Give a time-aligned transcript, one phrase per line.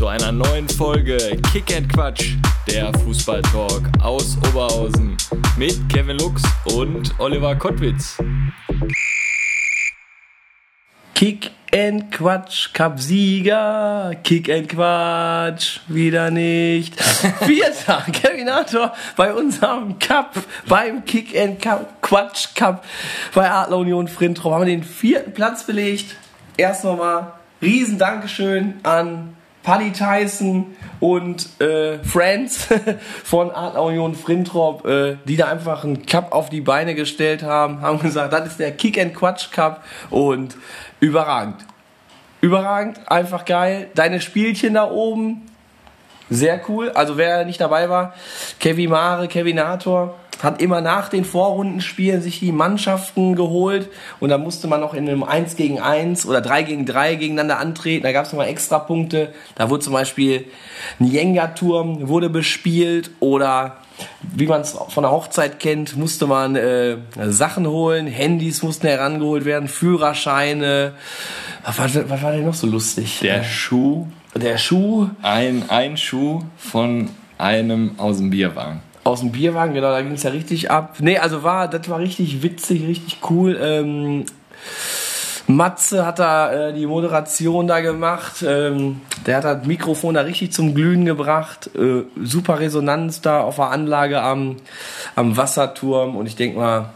[0.00, 1.18] Zu einer neuen Folge
[1.52, 2.32] Kick and Quatsch,
[2.66, 5.14] der Fußballtalk aus Oberhausen
[5.58, 6.42] mit Kevin Lux
[6.74, 8.16] und Oliver Kottwitz.
[11.14, 16.98] Kick and Quatsch, Cup-Sieger, Kick and Quatsch, wieder nicht.
[17.44, 20.32] Vierter Kevinator bei unserem Cup,
[20.66, 21.60] beim Kick and
[22.00, 22.86] Quatsch Cup
[23.34, 26.16] bei Adler Union Frintrop haben wir den vierten Platz belegt.
[26.56, 32.68] Erst nochmal riesen Dankeschön an Paddy Tyson und äh, Friends
[33.24, 37.82] von Adler Union Frintrop, äh, die da einfach einen Cup auf die Beine gestellt haben,
[37.82, 40.56] haben gesagt, das ist der Kick and Quatsch Cup und
[41.00, 41.56] überragend.
[42.40, 43.88] Überragend, einfach geil.
[43.94, 45.42] Deine Spielchen da oben,
[46.30, 46.90] sehr cool.
[46.90, 48.14] Also wer nicht dabei war,
[48.60, 53.88] Kevin Mare, Kevinator, hat immer nach den Vorrundenspielen sich die Mannschaften geholt
[54.20, 57.58] und da musste man noch in einem 1 gegen 1 oder 3 gegen 3 gegeneinander
[57.58, 58.02] antreten.
[58.02, 59.32] Da gab es nochmal extra Punkte.
[59.54, 60.46] Da wurde zum Beispiel
[60.98, 63.76] ein Jenga-Turm wurde bespielt oder
[64.22, 66.96] wie man es von der Hochzeit kennt, musste man äh,
[67.26, 70.94] Sachen holen, Handys mussten herangeholt werden, Führerscheine.
[71.64, 73.18] Was war, was war denn noch so lustig?
[73.20, 78.80] Der Schuh, Der Schuh ein, ein Schuh von einem aus dem Bierwagen.
[79.04, 80.96] Aus dem Bierwagen, genau, da ging es ja richtig ab.
[80.98, 83.58] Nee, also war, das war richtig witzig, richtig cool.
[83.60, 84.26] Ähm,
[85.46, 88.44] Matze hat da äh, die Moderation da gemacht.
[88.46, 91.70] Ähm, der hat das Mikrofon da richtig zum Glühen gebracht.
[91.74, 94.56] Äh, super Resonanz da auf der Anlage am,
[95.16, 96.16] am Wasserturm.
[96.16, 96.90] Und ich denke mal,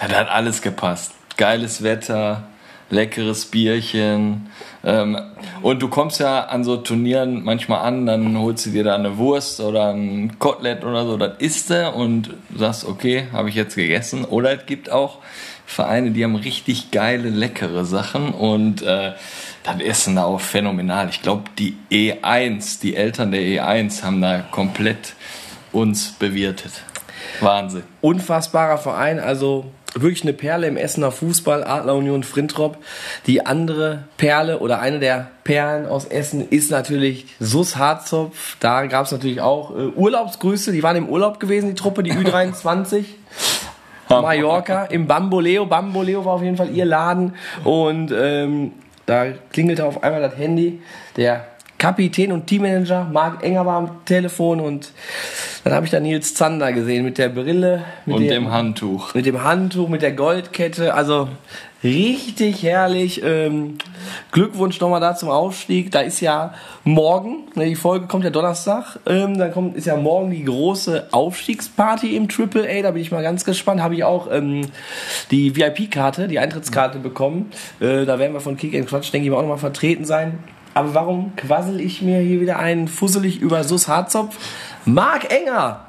[0.00, 1.12] Ja, da hat alles gepasst.
[1.36, 2.44] Geiles Wetter,
[2.90, 4.50] leckeres Bierchen.
[4.84, 5.18] Ähm,
[5.62, 9.16] und du kommst ja an so Turnieren manchmal an, dann holst du dir da eine
[9.16, 13.76] Wurst oder ein Kotelett oder so, das isst du und sagst, okay, habe ich jetzt
[13.76, 14.24] gegessen.
[14.24, 15.18] Oder es gibt auch
[15.66, 19.12] Vereine, die haben richtig geile, leckere Sachen und äh,
[19.62, 21.08] das Essen da auch phänomenal.
[21.10, 25.14] Ich glaube, die E1, die Eltern der E1 haben da komplett
[25.72, 26.82] uns bewirtet.
[27.40, 27.84] Wahnsinn.
[28.00, 32.78] unfassbarer Verein, also wirklich eine Perle im Essener Fußball, Adler Union Frintrop.
[33.26, 38.56] Die andere Perle oder eine der Perlen aus Essen ist natürlich Sus Harzopf.
[38.60, 42.12] Da gab es natürlich auch äh, Urlaubsgrüße, die waren im Urlaub gewesen, die Truppe, die
[42.12, 43.04] Ü23.
[44.08, 45.66] Mallorca im Bamboleo.
[45.66, 48.72] Bamboleo war auf jeden Fall ihr Laden und ähm,
[49.06, 50.82] da klingelte auf einmal das Handy.
[51.16, 51.46] Der
[51.80, 54.92] Kapitän und Teammanager Marc Enger war am Telefon und
[55.64, 59.14] dann habe ich da Nils Zander gesehen mit der Brille, mit Und der, dem Handtuch.
[59.14, 60.92] mit dem Handtuch, mit der Goldkette.
[60.92, 61.28] Also
[61.82, 63.22] richtig herrlich.
[63.24, 63.78] Ähm,
[64.30, 65.90] Glückwunsch nochmal da zum Aufstieg.
[65.90, 66.52] Da ist ja
[66.84, 71.08] morgen, ne, die Folge kommt ja Donnerstag, ähm, dann kommt, ist ja morgen die große
[71.12, 72.82] Aufstiegsparty im Triple A.
[72.82, 73.80] Da bin ich mal ganz gespannt.
[73.80, 74.66] Habe ich auch ähm,
[75.30, 77.50] die VIP-Karte, die Eintrittskarte bekommen.
[77.80, 80.40] Äh, da werden wir von Kick and Quatsch, denke ich mal, auch nochmal vertreten sein.
[80.74, 84.36] Aber warum quassel ich mir hier wieder einen fusselig über Sus Harzopf?
[84.84, 85.86] Marc Enger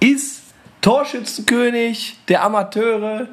[0.00, 0.42] ist
[0.80, 3.28] Torschützenkönig der Amateure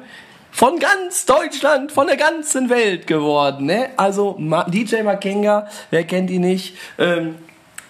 [0.52, 3.66] von ganz Deutschland, von der ganzen Welt geworden.
[3.66, 3.90] Ne?
[3.96, 4.36] Also
[4.68, 7.36] DJ Makenga, wer kennt ihn nicht, ähm,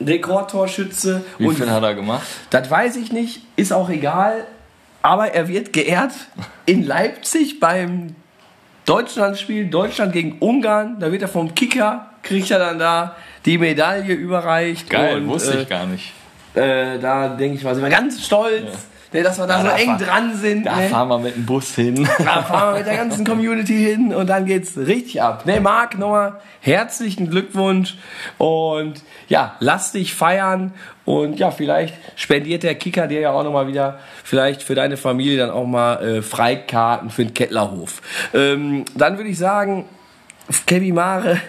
[0.00, 1.24] Rekordtorschütze.
[1.38, 2.26] Wie und viel hat er gemacht?
[2.50, 4.46] das weiß ich nicht, ist auch egal.
[5.02, 6.12] Aber er wird geehrt
[6.66, 8.14] in Leipzig beim
[8.84, 10.98] Deutschlandspiel, Deutschland gegen Ungarn.
[11.00, 14.88] Da wird er vom Kicker, kriegt er dann da die Medaille überreicht.
[14.90, 16.12] Geil, Und, wusste äh, ich gar nicht.
[16.54, 18.64] äh, da denke ich mal, sind wir ganz stolz,
[19.12, 20.66] ne, dass wir da Ja, so da eng fahr- dran sind.
[20.66, 20.88] Da ne.
[20.88, 22.08] fahren wir mit dem Bus hin.
[22.18, 25.46] Da fahren wir mit der ganzen Community hin und dann geht's richtig ab.
[25.46, 27.96] Ne, Marc, nochmal herzlichen Glückwunsch
[28.38, 30.74] und ja, lass dich feiern
[31.06, 35.38] und ja, vielleicht spendiert der Kicker dir ja auch nochmal wieder vielleicht für deine Familie
[35.38, 38.02] dann auch mal äh, Freikarten für den Kettlerhof.
[38.34, 39.86] Ähm, dann würde ich sagen,
[40.66, 41.40] Kevin Mare,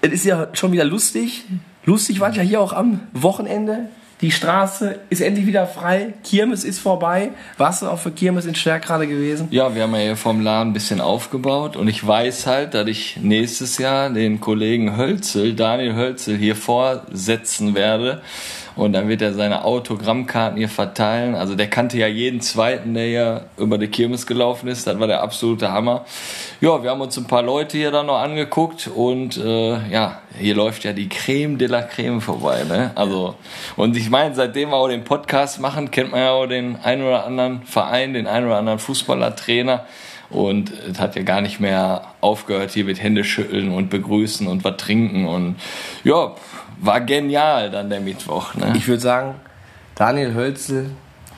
[0.00, 1.44] es ist ja schon wieder lustig.
[1.84, 3.88] Lustig war ja hier auch am Wochenende.
[4.20, 6.14] Die Straße ist endlich wieder frei.
[6.22, 7.30] Kirmes ist vorbei.
[7.58, 9.48] Warst du auch für Kirmes in Stärk gerade gewesen?
[9.50, 12.86] Ja, wir haben ja hier vom Laden ein bisschen aufgebaut und ich weiß halt, dass
[12.86, 18.22] ich nächstes Jahr den Kollegen Hölzel, Daniel Hölzel, hier vorsetzen werde
[18.76, 21.34] und dann wird er seine Autogrammkarten hier verteilen.
[21.34, 24.86] Also der kannte ja jeden Zweiten, der hier über die Kirmes gelaufen ist.
[24.86, 26.04] Das war der absolute Hammer.
[26.60, 30.54] Ja, wir haben uns ein paar Leute hier dann noch angeguckt und äh, ja, hier
[30.54, 32.64] läuft ja die Creme de la Creme vorbei.
[32.64, 32.92] Ne?
[32.94, 33.34] Also
[33.76, 37.02] und ich meine, seitdem wir auch den Podcast machen, kennt man ja auch den einen
[37.02, 39.84] oder anderen Verein, den einen oder anderen Fußballer, Trainer.
[40.32, 44.64] Und es hat ja gar nicht mehr aufgehört hier mit Hände schütteln und begrüßen und
[44.64, 45.26] was trinken.
[45.26, 45.56] Und
[46.04, 46.32] ja,
[46.82, 48.54] war genial dann der Mittwoch.
[48.54, 48.74] Ne?
[48.76, 49.34] Ich würde sagen,
[49.94, 50.90] Daniel Hölzel,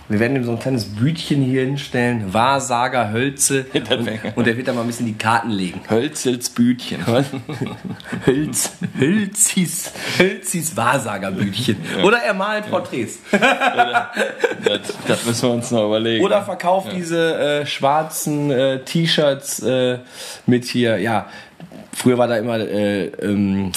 [0.08, 2.35] wir werden ihm so ein kleines Bütchen hier hinstellen.
[2.35, 3.67] Wahrsager Hölzel.
[3.75, 5.81] Und, und er wird da mal ein bisschen die Karten legen.
[5.88, 7.05] Hölzels Bütchen.
[8.26, 11.76] Hölz, Hölzis, Hölzis Wahrsagerbütchen.
[12.02, 13.20] Oder er malt Porträts.
[13.31, 16.25] das, das müssen wir uns noch überlegen.
[16.25, 19.99] Oder verkauft diese äh, schwarzen äh, T-Shirts äh,
[20.47, 21.26] mit hier, ja,
[21.93, 23.73] früher war da immer äh, ähm,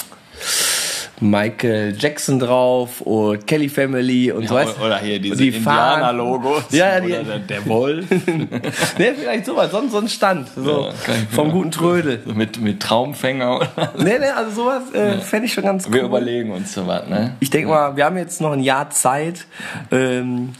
[1.20, 5.48] Michael Jackson drauf und Kelly Family und Ja, so weißt oder hier diese die.
[5.48, 6.64] Indianer-Logos.
[6.70, 8.06] Ja, ja, die- Oder der, Wolf.
[8.26, 10.48] ne, vielleicht sowas, sonst so ein Stand.
[10.54, 12.20] So, Ja, vom guten Trödel.
[12.34, 13.56] mit, mit Traumfänger.
[13.56, 13.92] Oder?
[13.98, 15.94] Ne, ne, also sowas äh, fände ich schon ganz cool.
[15.94, 17.34] Wir überlegen uns so was, ne?
[17.40, 19.46] Ich denke mal, wir haben jetzt noch ein Jahr Zeit.
[19.90, 20.50] Ähm,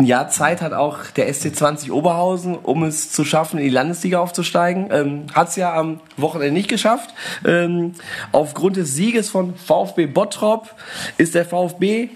[0.00, 4.18] ein Jahr Zeit hat auch der SC20 Oberhausen, um es zu schaffen, in die Landesliga
[4.18, 4.88] aufzusteigen.
[4.90, 7.10] Ähm, hat es ja am Wochenende nicht geschafft.
[7.44, 7.92] Ähm,
[8.32, 10.74] aufgrund des Sieges von VfB Bottrop
[11.18, 12.08] ist der VfB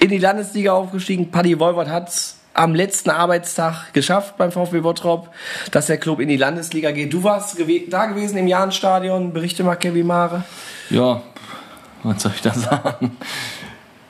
[0.00, 1.30] in die Landesliga aufgestiegen.
[1.30, 5.30] Paddy Wolwert hat es am letzten Arbeitstag geschafft beim VfB Bottrop,
[5.72, 7.12] dass der Club in die Landesliga geht.
[7.12, 9.32] Du warst gewe da gewesen im Jahnstadion.
[9.32, 10.44] Berichte mal, Kevin Mare.
[10.88, 11.22] Ja,
[12.04, 13.16] was soll ich da sagen?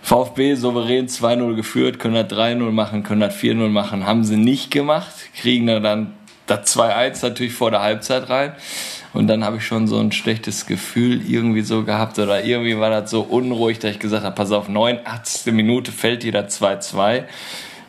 [0.02, 4.70] VfB souverän 2-0 geführt, können das 3-0 machen, können das 4-0 machen, haben sie nicht
[4.70, 6.14] gemacht, kriegen da dann
[6.46, 8.52] das 2-1 natürlich vor der Halbzeit rein.
[9.14, 12.90] Und dann habe ich schon so ein schlechtes Gefühl irgendwie so gehabt oder irgendwie war
[12.90, 15.52] das so unruhig, dass ich gesagt habe, pass auf, 89.
[15.52, 17.24] Minute fällt das 2-2.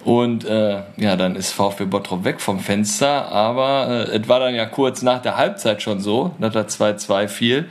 [0.03, 4.53] Und äh, ja, dann ist VfB Bottrop weg vom Fenster, aber äh, es war dann
[4.53, 7.69] ja kurz nach der Halbzeit schon so, dass das 2-2 fiel.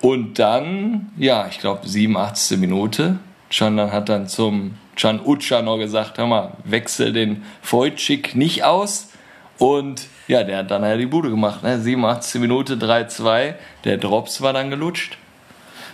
[0.00, 2.58] Und dann, ja, ich glaube 87.
[2.58, 3.18] Minute,
[3.50, 8.64] Can dann hat dann zum Can Ucha noch gesagt, hör mal, wechsel den Wojcik nicht
[8.64, 9.10] aus.
[9.58, 11.78] Und ja, der hat dann ja die Bude gemacht, ne?
[11.80, 12.40] 87.
[12.40, 13.54] Minute 3-2,
[13.84, 15.16] der Drops war dann gelutscht.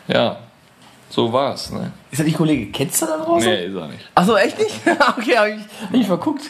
[0.09, 0.39] Ja,
[1.11, 1.93] so war's, ne?
[2.11, 3.49] Ist das nicht Kollege Ketzer da draußen?
[3.49, 4.09] Nee, ist er nicht.
[4.15, 4.75] Achso, echt nicht?
[5.19, 6.43] okay, hab ich nicht verguckt.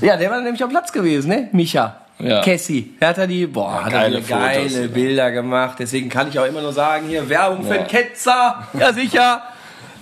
[0.00, 1.48] Ja, der war nämlich am Platz gewesen, ne?
[1.52, 2.00] Micha.
[2.18, 2.40] Ja.
[2.40, 2.94] Cassie.
[3.00, 4.86] Der hat da die, boah, hat er geile geile Fotos, ja.
[4.86, 5.76] Bilder gemacht.
[5.78, 7.82] Deswegen kann ich auch immer nur sagen, hier Werbung für Ja.
[7.82, 8.66] den Ketzer.
[8.78, 9.42] Ja, sicher.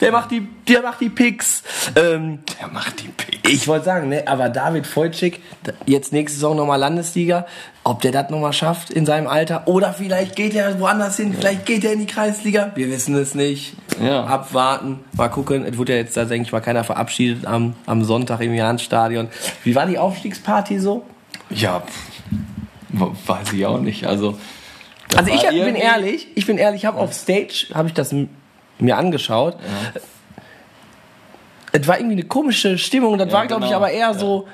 [0.01, 1.63] Der macht die, der macht die Picks.
[1.97, 3.49] Ähm, Der macht die Picks.
[3.51, 5.41] ich wollte sagen, ne, aber David Voitschik,
[5.87, 7.47] jetzt nächste Saison nochmal Landesliga,
[7.85, 11.65] ob der das nochmal schafft in seinem Alter oder vielleicht geht er woanders hin, vielleicht
[11.67, 13.75] geht er in die Kreisliga, wir wissen es nicht.
[14.03, 14.25] Ja.
[14.25, 15.65] Abwarten, mal gucken.
[15.65, 19.29] Es wurde ja jetzt tatsächlich mal keiner verabschiedet am, am Sonntag im Jahnstadion.
[19.63, 21.05] Wie war die Aufstiegsparty so?
[21.51, 21.83] Ja,
[22.91, 24.07] weiß ich auch nicht.
[24.07, 24.39] Also,
[25.17, 28.15] Also ich bin ehrlich, ich bin ehrlich, ich habe auf Stage, habe ich das
[28.79, 29.57] mir angeschaut.
[31.73, 33.79] Es war irgendwie eine komische Stimmung, das Ja, war glaube ich genau.
[33.83, 34.47] aber eher so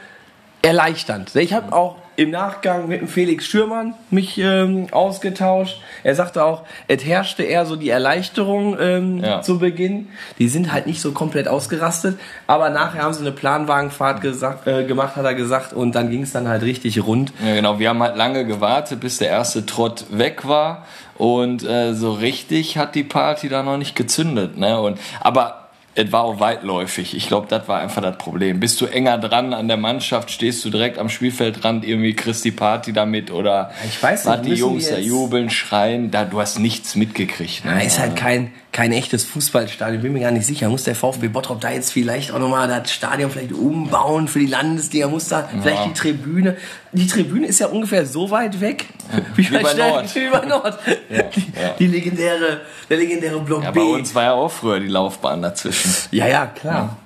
[0.62, 1.34] erleichternd.
[1.36, 5.80] Ich habe auch im Nachgang mit dem Felix Schürmann mich ähm, ausgetauscht.
[6.02, 9.40] Er sagte auch, es herrschte eher so die Erleichterung ähm, Ja.
[9.40, 10.08] zu Beginn.
[10.38, 14.84] Die sind halt nicht so komplett ausgerastet, aber nachher haben sie eine Planwagenfahrt gesagt, äh,
[14.84, 17.32] gemacht, hat er gesagt, und dann ging es dann halt richtig rund.
[17.46, 17.78] Ja, genau.
[17.78, 20.84] Wir haben halt lange gewartet, bis der erste Trott weg war.
[21.20, 24.56] Und äh, so richtig hat die Party da noch nicht gezündet.
[24.56, 24.80] Ne?
[24.80, 27.14] Und, aber es war auch weitläufig.
[27.14, 28.58] Ich glaube, das war einfach das Problem.
[28.58, 32.52] Bist du enger dran an der Mannschaft, stehst du direkt am Spielfeldrand, irgendwie kriegst die
[32.52, 36.94] Party damit oder ich weiß nicht, die Jungs da jubeln, schreien, da, du hast nichts
[36.94, 37.66] mitgekriegt.
[37.66, 37.72] Ne?
[37.72, 40.68] Ja, ist halt kein, kein echtes Fußballstadion, bin mir gar nicht sicher.
[40.68, 44.46] Muss der VfB Bottrop da jetzt vielleicht auch nochmal das Stadion vielleicht umbauen für die
[44.46, 45.08] Landesliga?
[45.08, 46.56] Muss da vielleicht die Tribüne?
[46.92, 48.86] Die Tribüne ist ja ungefähr so weit weg
[49.34, 50.14] wie, Wie bei Stern- Nord.
[50.14, 50.78] Wie bei Nord.
[50.86, 51.74] die, ja.
[51.78, 53.80] die legendäre, der legendäre Block ja, B.
[53.80, 55.92] bei uns war ja auch früher die Laufbahn dazwischen.
[56.12, 56.96] Ja, ja, klar.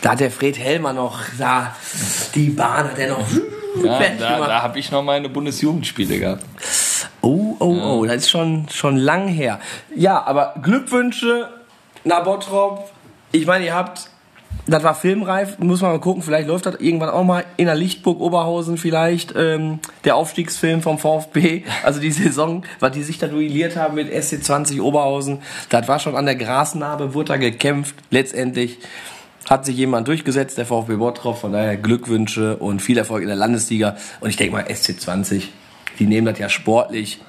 [0.00, 1.76] Da hat der Fred Helmer noch, da,
[2.34, 3.26] die Bahn hat er noch
[3.84, 6.44] Ja, da da habe ich noch meine Bundesjugendspiele gehabt.
[7.60, 9.60] Oh, oh, oh, das ist schon, schon lang her.
[9.94, 11.50] Ja, aber Glückwünsche
[12.04, 12.90] nach Bottrop.
[13.32, 14.08] Ich meine, ihr habt,
[14.66, 17.74] das war filmreif, muss man mal gucken, vielleicht läuft das irgendwann auch mal in der
[17.74, 21.64] Lichtburg Oberhausen vielleicht, ähm, der Aufstiegsfilm vom VfB.
[21.84, 26.16] Also die Saison, was die sich da duelliert haben mit SC20 Oberhausen, das war schon
[26.16, 27.94] an der Grasnarbe, wurde da gekämpft.
[28.10, 28.78] Letztendlich
[29.50, 31.36] hat sich jemand durchgesetzt, der VfB Bottrop.
[31.36, 33.96] Von daher Glückwünsche und viel Erfolg in der Landesliga.
[34.20, 35.42] Und ich denke mal, SC20,
[35.98, 37.20] die nehmen das ja sportlich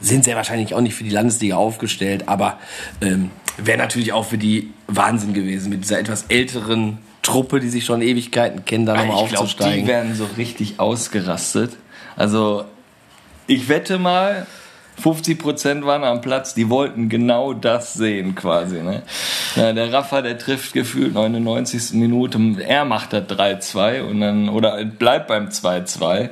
[0.00, 2.58] sind sehr wahrscheinlich auch nicht für die Landesliga aufgestellt, aber
[3.00, 7.84] ähm, wäre natürlich auch für die Wahnsinn gewesen, mit dieser etwas älteren Truppe, die sich
[7.84, 9.86] schon Ewigkeiten kennen, da nochmal ich glaube, die aufzusteigen.
[9.86, 11.76] werden so richtig ausgerastet.
[12.16, 12.64] Also,
[13.46, 14.46] ich wette mal,
[15.02, 18.82] 50% waren am Platz, die wollten genau das sehen quasi.
[18.82, 19.02] Ne?
[19.56, 21.92] Ja, der Rafa, der trifft gefühlt 99.
[21.94, 26.30] Minute, er macht das 3-2 und dann, oder bleibt beim 2-2.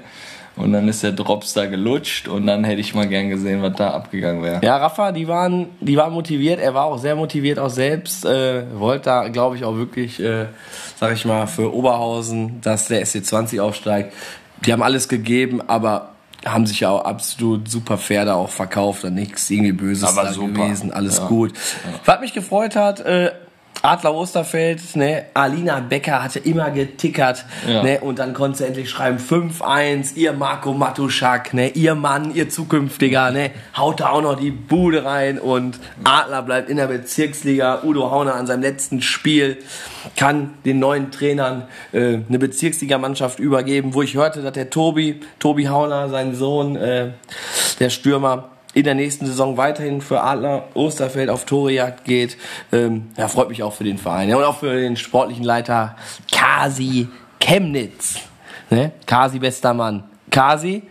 [0.58, 3.74] Und dann ist der Drops da gelutscht und dann hätte ich mal gern gesehen, was
[3.76, 4.60] da abgegangen wäre.
[4.64, 6.60] Ja, Rafa, die waren, die waren motiviert.
[6.60, 8.24] Er war auch sehr motiviert auch selbst.
[8.24, 10.46] Äh, wollte da, glaube ich, auch wirklich, äh,
[10.96, 14.12] sag ich mal, für Oberhausen, dass der SC20 aufsteigt.
[14.66, 16.10] Die haben alles gegeben, aber
[16.44, 20.22] haben sich ja auch absolut super fair da auch verkauft und nichts irgendwie Böses Aber
[20.28, 20.64] da super.
[20.64, 20.92] gewesen.
[20.92, 21.26] Alles Ja.
[21.26, 21.52] gut.
[22.04, 23.32] Was mich gefreut hat, äh,
[23.80, 27.84] Adler Osterfeld, ne, Alina Becker hatte immer getickert, Ja.
[27.84, 32.48] ne, und dann konnte sie endlich schreiben 5-1, ihr Marco Matuschak, ne, ihr Mann, ihr
[32.48, 37.82] zukünftiger, ne, haut da auch noch die Bude rein und Adler bleibt in der Bezirksliga,
[37.84, 39.58] Udo Hauner an seinem letzten Spiel
[40.16, 45.68] kann den neuen Trainern äh, eine Bezirksligamannschaft übergeben, wo ich hörte, dass der Tobi, Tobi
[45.68, 47.10] Hauner, sein Sohn, äh,
[47.78, 48.48] der Stürmer,
[48.78, 52.36] in der nächsten Saison weiterhin für Adler Osterfeld auf Torejagd geht.
[52.72, 54.28] Ähm, ja, freut mich auch für den Verein.
[54.28, 55.96] Ja, und auch für den sportlichen Leiter
[56.30, 57.08] Kasi
[57.40, 58.20] Chemnitz.
[58.70, 58.92] Ne?
[59.06, 60.04] Kasi, bester Mann.
[60.30, 60.82] Kasi,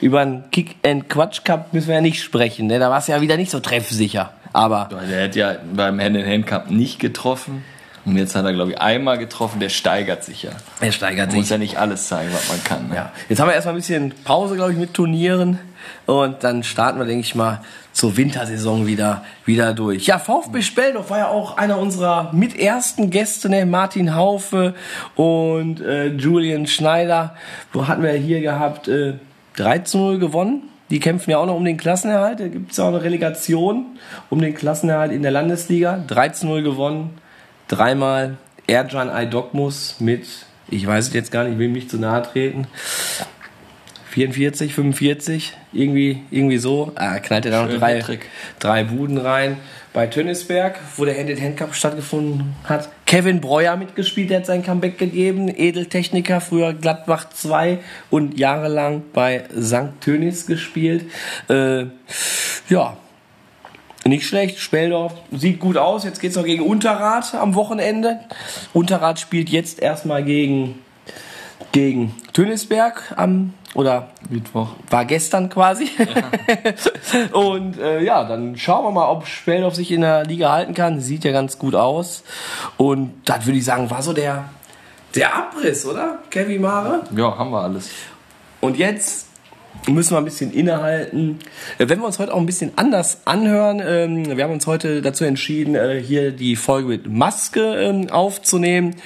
[0.00, 2.66] über den Kick and Quatsch Cup müssen wir ja nicht sprechen.
[2.66, 2.78] Ne?
[2.78, 4.32] Da war es ja wieder nicht so treffsicher.
[4.52, 7.64] Aber Der hat ja beim Hand-in-Hand-Cup nicht getroffen.
[8.06, 9.58] Und jetzt hat er, glaube ich, einmal getroffen.
[9.58, 10.52] Der steigert sich ja.
[10.80, 11.50] er steigert Man muss sich.
[11.50, 12.88] ja nicht alles zeigen, was man kann.
[12.88, 12.94] Ne?
[12.94, 13.12] Ja.
[13.28, 15.58] Jetzt haben wir erstmal ein bisschen Pause, glaube ich, mit Turnieren.
[16.06, 17.60] Und dann starten wir, denke ich mal,
[17.92, 20.06] zur Wintersaison wieder, wieder durch.
[20.06, 23.64] Ja, VfB Speldorf war ja auch einer unserer mit ersten Gäste, ne?
[23.66, 24.74] Martin Haufe
[25.14, 27.34] und äh, Julian Schneider.
[27.72, 28.88] Wo hatten wir hier gehabt?
[28.88, 29.14] Äh,
[29.56, 30.62] 3 zu 0 gewonnen.
[30.90, 32.38] Die kämpfen ja auch noch um den Klassenerhalt.
[32.38, 33.98] Da gibt es ja auch eine Relegation
[34.30, 36.04] um den Klassenerhalt in der Landesliga.
[36.06, 37.18] 3 zu 0 gewonnen.
[37.68, 40.26] Dreimal Ercan Aydokmus mit,
[40.68, 42.66] ich weiß es jetzt gar nicht, ich will ihm nicht zu nahe treten.
[44.16, 46.90] 44, 45, irgendwie, irgendwie so.
[46.94, 48.18] Ah, knallt er da noch Schön drei,
[48.58, 49.58] drei Buden rein.
[49.92, 52.88] Bei Tönnisberg, wo der Hand-in-Hand-Cup stattgefunden hat.
[53.04, 55.52] Kevin Breuer mitgespielt, der hat sein Comeback gegeben.
[55.54, 60.00] Edeltechniker, früher Gladbach 2 und jahrelang bei St.
[60.00, 61.04] Tönis gespielt.
[61.50, 61.84] Äh,
[62.70, 62.96] ja,
[64.06, 64.58] nicht schlecht.
[64.60, 66.04] Speldorf sieht gut aus.
[66.04, 68.20] Jetzt geht's noch gegen Unterrad am Wochenende.
[68.72, 70.76] Unterrad spielt jetzt erstmal gegen,
[71.72, 74.68] gegen Tönisberg am, oder Mittwoch.
[74.88, 75.90] war gestern quasi.
[77.32, 81.00] und äh, ja, dann schauen wir mal, ob Speldorf sich in der Liga halten kann.
[81.00, 82.24] Sieht ja ganz gut aus.
[82.78, 84.48] Und das würde ich sagen, war so der,
[85.14, 86.20] der Abriss, oder?
[86.30, 87.02] Kevin Mare?
[87.14, 87.90] Ja, haben wir alles.
[88.62, 89.26] Und jetzt
[89.86, 91.38] müssen wir ein bisschen innehalten.
[91.76, 95.02] Äh, Wenn wir uns heute auch ein bisschen anders anhören, ähm, wir haben uns heute
[95.02, 98.96] dazu entschieden, äh, hier die Folge mit Maske ähm, aufzunehmen,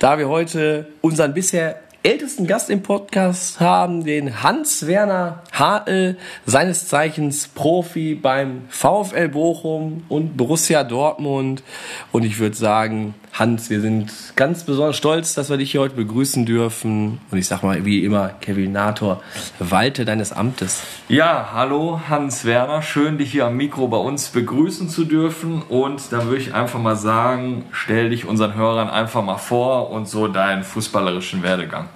[0.00, 7.48] da wir heute unseren bisher ältesten Gast im Podcast haben, den Hans-Werner Hartl, seines Zeichens
[7.48, 11.64] Profi beim VfL Bochum und Borussia Dortmund.
[12.12, 15.96] Und ich würde sagen, Hans, wir sind ganz besonders stolz, dass wir dich hier heute
[15.96, 17.20] begrüßen dürfen.
[17.30, 19.22] Und ich sag mal, wie immer, Kevin Nator,
[19.58, 20.82] walte deines Amtes.
[21.08, 26.12] Ja, hallo Hans Werner, schön dich hier am Mikro bei uns begrüßen zu dürfen und
[26.12, 30.28] da würde ich einfach mal sagen, stell dich unseren Hörern einfach mal vor und so
[30.28, 31.88] deinen fußballerischen Werdegang.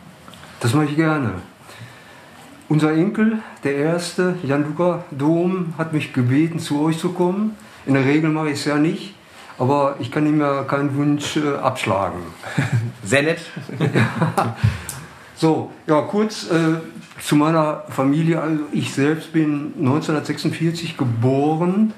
[0.63, 1.33] Das mache ich gerne.
[2.69, 7.57] Unser Enkel, der erste, Jan-Luca Dom, hat mich gebeten, zu euch zu kommen.
[7.85, 9.17] In der Regel mache ich es ja nicht,
[9.59, 12.21] aber ich kann ihm ja keinen Wunsch äh, abschlagen.
[13.03, 13.41] Sehr nett.
[15.35, 16.77] So, ja, kurz äh,
[17.21, 18.41] zu meiner Familie.
[18.41, 21.93] Also ich selbst bin 1946 geboren,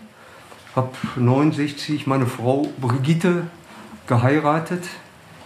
[0.75, 3.43] habe 69 meine Frau Brigitte
[4.07, 4.85] geheiratet.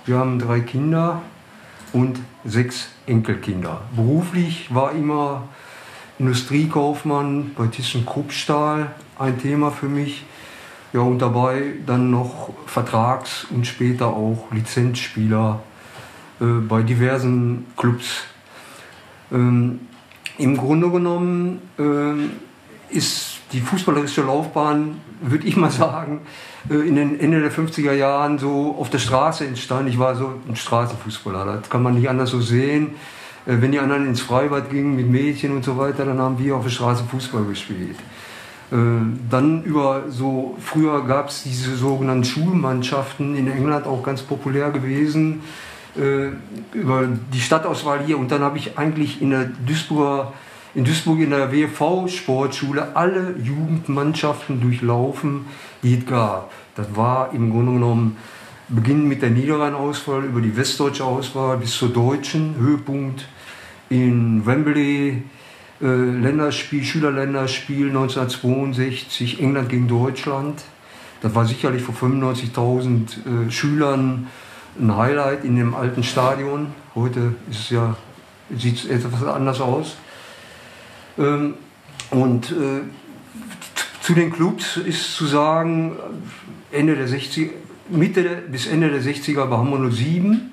[0.07, 1.23] Wir haben drei Kinder
[1.92, 3.83] und sechs Enkelkinder.
[3.95, 5.49] Beruflich war immer
[6.18, 10.25] Industriekaufmann bei ThyssenKrupp-Stahl ein Thema für mich.
[10.92, 15.61] Ja, und dabei dann noch Vertrags- und später auch Lizenzspieler
[16.40, 18.23] äh, bei diversen Clubs.
[19.30, 19.80] Ähm,
[20.38, 22.30] Im Grunde genommen ähm,
[22.88, 26.21] ist die fußballerische Laufbahn, würde ich mal sagen,
[26.71, 29.88] äh, in den Ende der 50er Jahren so auf der Straße entstanden.
[29.88, 32.93] Ich war so ein Straßenfußballer, das kann man nicht anders so sehen.
[33.47, 36.57] Äh, Wenn die anderen ins Freibad gingen mit Mädchen und so weiter, dann haben wir
[36.57, 37.97] auf der Straße Fußball gespielt.
[38.71, 38.76] Äh,
[39.31, 45.40] Dann über so, früher gab es diese sogenannten Schulmannschaften in England auch ganz populär gewesen,
[46.75, 48.19] über die Stadtauswahl hier.
[48.19, 50.33] Und dann habe ich eigentlich in der Duisburger,
[50.75, 55.47] in Duisburg in der WFV-Sportschule alle Jugendmannschaften durchlaufen,
[55.83, 56.53] die es gab.
[56.75, 58.17] Das war im Grunde genommen
[58.69, 63.27] beginnend mit der Niederrhein-Auswahl über die westdeutsche Auswahl bis zur deutschen Höhepunkt
[63.89, 65.23] in Wembley,
[65.81, 70.63] äh, Länderspiel, Schülerländerspiel 1962, England gegen Deutschland.
[71.23, 74.29] Das war sicherlich vor 95.000 äh, Schülern
[74.79, 76.69] ein Highlight in dem alten Stadion.
[76.95, 77.97] Heute ist es ja
[78.57, 79.97] sieht es etwas anders aus.
[81.19, 81.55] Ähm,
[82.11, 82.83] und äh,
[84.01, 85.97] zu den Clubs ist zu sagen,
[86.71, 87.51] Ende der 60
[87.91, 90.53] Mitte bis Ende der 60er war Hamburg 07.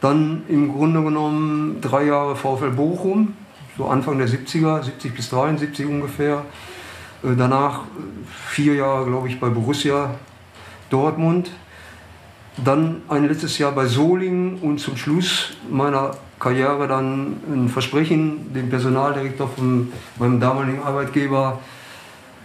[0.00, 3.34] Dann im Grunde genommen drei Jahre VfL Bochum,
[3.76, 6.44] so Anfang der 70er, 70 bis 73 ungefähr.
[7.22, 7.82] Äh, danach
[8.48, 10.14] vier Jahre, glaube ich, bei Borussia
[10.90, 11.50] Dortmund.
[12.64, 18.70] Dann ein letztes Jahr bei Solingen und zum Schluss meiner Karriere dann ein Versprechen dem
[18.70, 21.60] Personaldirektor von meinem damaligen Arbeitgeber,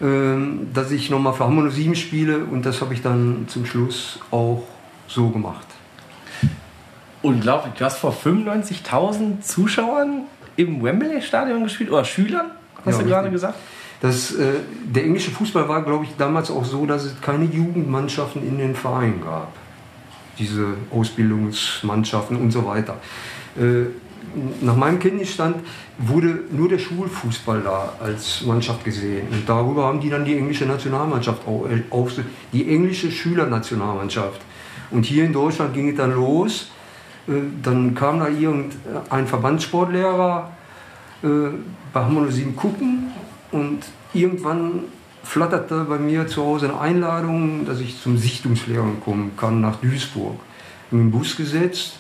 [0.02, 4.20] ähm, dass ich nochmal für Hamburg 7 spiele und das habe ich dann zum Schluss
[4.30, 4.64] auch
[5.08, 5.66] so gemacht.
[7.22, 10.24] Unglaublich, du hast vor 95.000 Zuschauern
[10.58, 12.52] im Wembley-Stadion gespielt oder Schülern,
[12.86, 13.56] hast Ja, du gerade gesagt?
[14.02, 18.46] Das, äh, der englische Fußball war, glaube ich, damals auch so, dass es keine Jugendmannschaften
[18.46, 19.54] in den Vereinen gab.
[20.38, 22.98] Diese Ausbildungsmannschaften und so weiter.
[23.58, 23.86] Äh,
[24.62, 25.58] nach meinem Kenntnisstand
[25.98, 29.28] wurde nur der Schulfußball da als Mannschaft gesehen.
[29.32, 32.12] Und darüber haben die dann die englische Nationalmannschaft äh, auf,
[32.52, 34.42] die englische Schülernationalmannschaft.
[34.92, 36.72] Und hier in Deutschland ging es dann los.
[37.28, 37.34] Äh,
[37.64, 40.52] Dann kam da irgendein Verbandssportlehrer
[41.22, 43.12] bei Hamburg 07 gucken
[43.52, 43.80] und
[44.14, 44.84] irgendwann
[45.24, 50.40] flatterte bei mir zu Hause eine Einladung, dass ich zum Sichtungslehrer kommen kann nach Duisburg.
[50.92, 52.00] In den Bus gesetzt.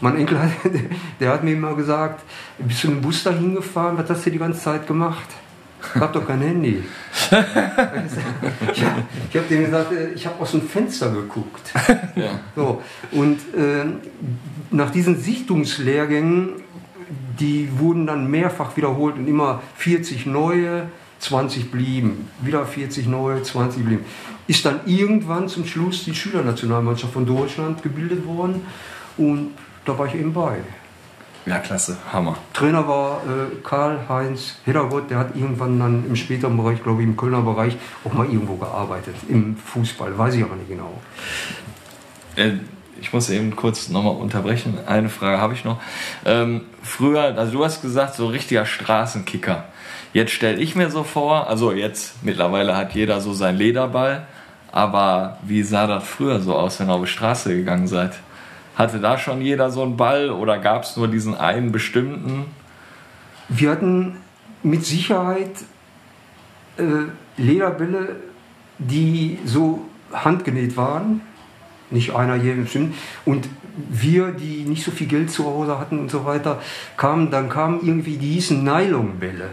[0.00, 0.50] Mein Enkel, hat,
[1.20, 2.22] der hat mir immer gesagt,
[2.58, 5.28] bist du mit dem Bus dahin gefahren, was hast du die ganze Zeit gemacht?
[5.94, 6.82] Ich hab doch kein Handy.
[7.14, 9.04] ich habe
[9.34, 11.72] hab dem gesagt, äh, ich habe aus dem Fenster geguckt.
[12.54, 13.86] So, und äh,
[14.70, 16.50] nach diesen Sichtungslehrgängen,
[17.38, 20.88] die wurden dann mehrfach wiederholt und immer 40 neue,
[21.18, 22.28] 20 blieben.
[22.42, 24.04] Wieder 40 neue, 20 blieben.
[24.46, 28.62] Ist dann irgendwann zum Schluss die Schülernationalmannschaft von Deutschland gebildet worden
[29.16, 29.52] und
[29.84, 30.58] da war ich eben bei.
[31.46, 31.96] Ja, klasse.
[32.12, 32.36] Hammer.
[32.52, 37.16] Trainer war äh, Karl-Heinz Heddergott, der hat irgendwann dann im späteren Bereich, glaube ich im
[37.16, 41.00] Kölner Bereich, auch mal irgendwo gearbeitet, im Fußball, weiß ich aber nicht genau.
[42.36, 42.52] Äh,
[43.00, 44.78] ich muss eben kurz nochmal unterbrechen.
[44.86, 45.80] Eine Frage habe ich noch.
[46.26, 49.64] Ähm, früher, also du hast gesagt, so richtiger Straßenkicker.
[50.12, 54.26] Jetzt stelle ich mir so vor, also jetzt mittlerweile hat jeder so seinen Lederball,
[54.72, 58.12] aber wie sah das früher so aus, wenn ihr auf die Straße gegangen seid?
[58.80, 62.46] Hatte da schon jeder so einen Ball oder gab es nur diesen einen bestimmten?
[63.50, 64.16] Wir hatten
[64.62, 65.50] mit Sicherheit
[66.78, 66.82] äh,
[67.36, 68.16] Lederbälle,
[68.78, 69.82] die so
[70.14, 71.20] handgenäht waren.
[71.90, 72.94] Nicht einer hier bestimmt.
[73.26, 76.58] Und wir, die nicht so viel Geld zu Hause hatten und so weiter,
[76.96, 79.50] kamen, dann kamen irgendwie, die hießen Nylonbälle.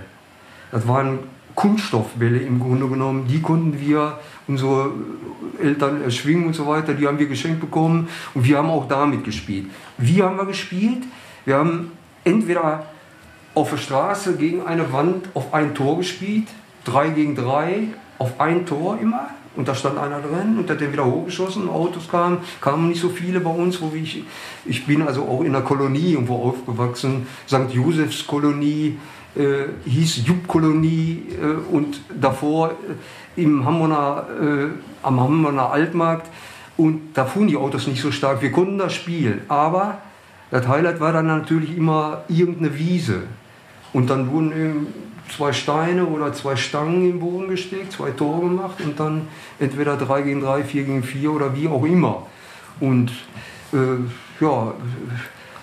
[0.72, 1.20] Das waren
[1.54, 3.28] Kunststoffbälle im Grunde genommen.
[3.28, 4.92] Die konnten wir unsere
[5.62, 6.94] Eltern erschwingen und so weiter.
[6.94, 9.68] Die haben wir geschenkt bekommen und wir haben auch damit gespielt.
[9.98, 11.04] Wie haben wir gespielt?
[11.46, 11.92] Wir haben
[12.24, 12.86] entweder
[13.54, 16.48] auf der Straße gegen eine Wand auf ein Tor gespielt,
[16.84, 17.88] drei gegen drei,
[18.20, 19.30] auf ein Tor immer.
[19.56, 21.68] Und da stand einer drin und hat den wieder hochgeschossen.
[21.68, 24.24] Autos kamen, kamen nicht so viele bei uns, wo ich,
[24.66, 27.72] ich bin also auch in der Kolonie irgendwo aufgewachsen, St.
[27.72, 29.00] Josephs Kolonie,
[29.36, 32.76] äh, hieß Jupp-Kolonie äh, und davor
[33.38, 34.68] im Hamburger, äh,
[35.04, 36.28] am Hamburger Altmarkt.
[36.76, 38.42] Und da fuhren die Autos nicht so stark.
[38.42, 40.00] Wir konnten das spielen, aber
[40.52, 43.24] das Highlight war dann natürlich immer irgendeine Wiese.
[43.94, 44.88] Und dann wurden eben
[45.36, 49.28] zwei Steine oder zwei Stangen im Boden gesteckt, zwei Tore gemacht und dann
[49.60, 52.28] entweder 3 gegen 3, 4 gegen 4 oder wie auch immer.
[52.80, 53.12] Und
[53.74, 54.74] äh, ja,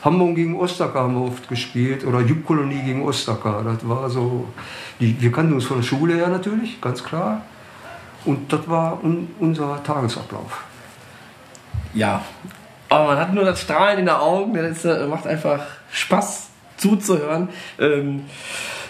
[0.05, 3.63] Hamburg gegen Ostacker haben wir oft gespielt oder Jugendkolonie gegen Ostacker.
[3.65, 4.49] Das war so,
[5.01, 7.43] die, wir kannten uns von der Schule her natürlich, ganz klar.
[8.25, 10.65] Und das war un, unser Tagesablauf.
[11.93, 12.23] Ja,
[12.89, 15.61] aber man hat nur das Strahlen in den Augen, das macht einfach
[15.91, 17.49] Spaß zuzuhören.
[17.79, 18.25] Ähm,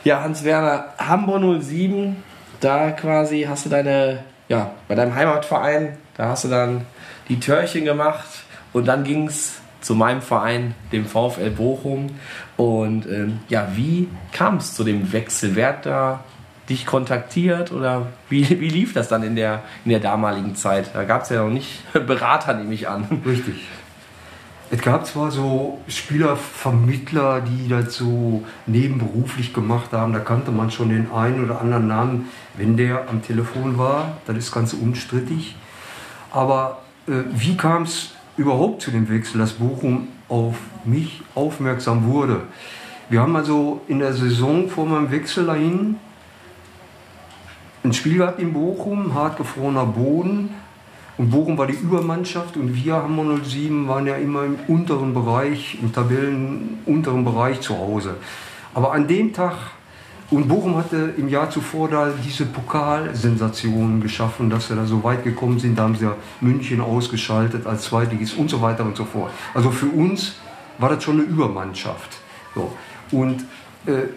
[0.05, 2.23] ja, Hans-Werner, Hamburg 07,
[2.61, 6.87] da quasi hast du deine, ja, bei deinem Heimatverein, da hast du dann
[7.29, 8.27] die Törchen gemacht
[8.73, 12.18] und dann ging es zu meinem Verein, dem VfL Bochum.
[12.57, 15.55] Und ähm, ja, wie kam es zu dem Wechsel?
[15.55, 16.25] Wer hat da
[16.68, 20.90] dich kontaktiert oder wie, wie lief das dann in der, in der damaligen Zeit?
[20.94, 23.22] Da gab es ja noch nicht Berater, nehme ich an.
[23.27, 23.57] Richtig.
[24.70, 30.88] Es gab zwar so Spielervermittler, die das so nebenberuflich gemacht haben, da kannte man schon
[30.88, 35.55] den einen oder anderen Namen, wenn der am Telefon war, das ist ganz unstrittig.
[36.33, 42.40] Aber äh, wie kam es überhaupt zu dem Wechsel, dass Bochum auf mich aufmerksam wurde?
[43.11, 45.96] Wir haben also in der Saison vor meinem Wechsel dahin
[47.85, 50.51] ein Spiel gehabt in Bochum, hartgefrorener Boden,
[51.16, 55.79] Und Bochum war die Übermannschaft und wir, Hammer 07, waren ja immer im unteren Bereich,
[55.81, 58.16] im Tabellen unteren Bereich zu Hause.
[58.75, 59.55] Aber an dem Tag,
[60.31, 65.23] und Bochum hatte im Jahr zuvor da diese Pokalsensationen geschaffen, dass wir da so weit
[65.23, 65.79] gekommen sind.
[65.79, 69.31] Da haben sie ja München ausgeschaltet als Zweitligist und so weiter und so fort.
[69.53, 70.37] Also für uns
[70.79, 72.18] war das schon eine Übermannschaft.
[72.55, 72.73] So.
[73.12, 73.44] Und
[73.87, 74.09] äh,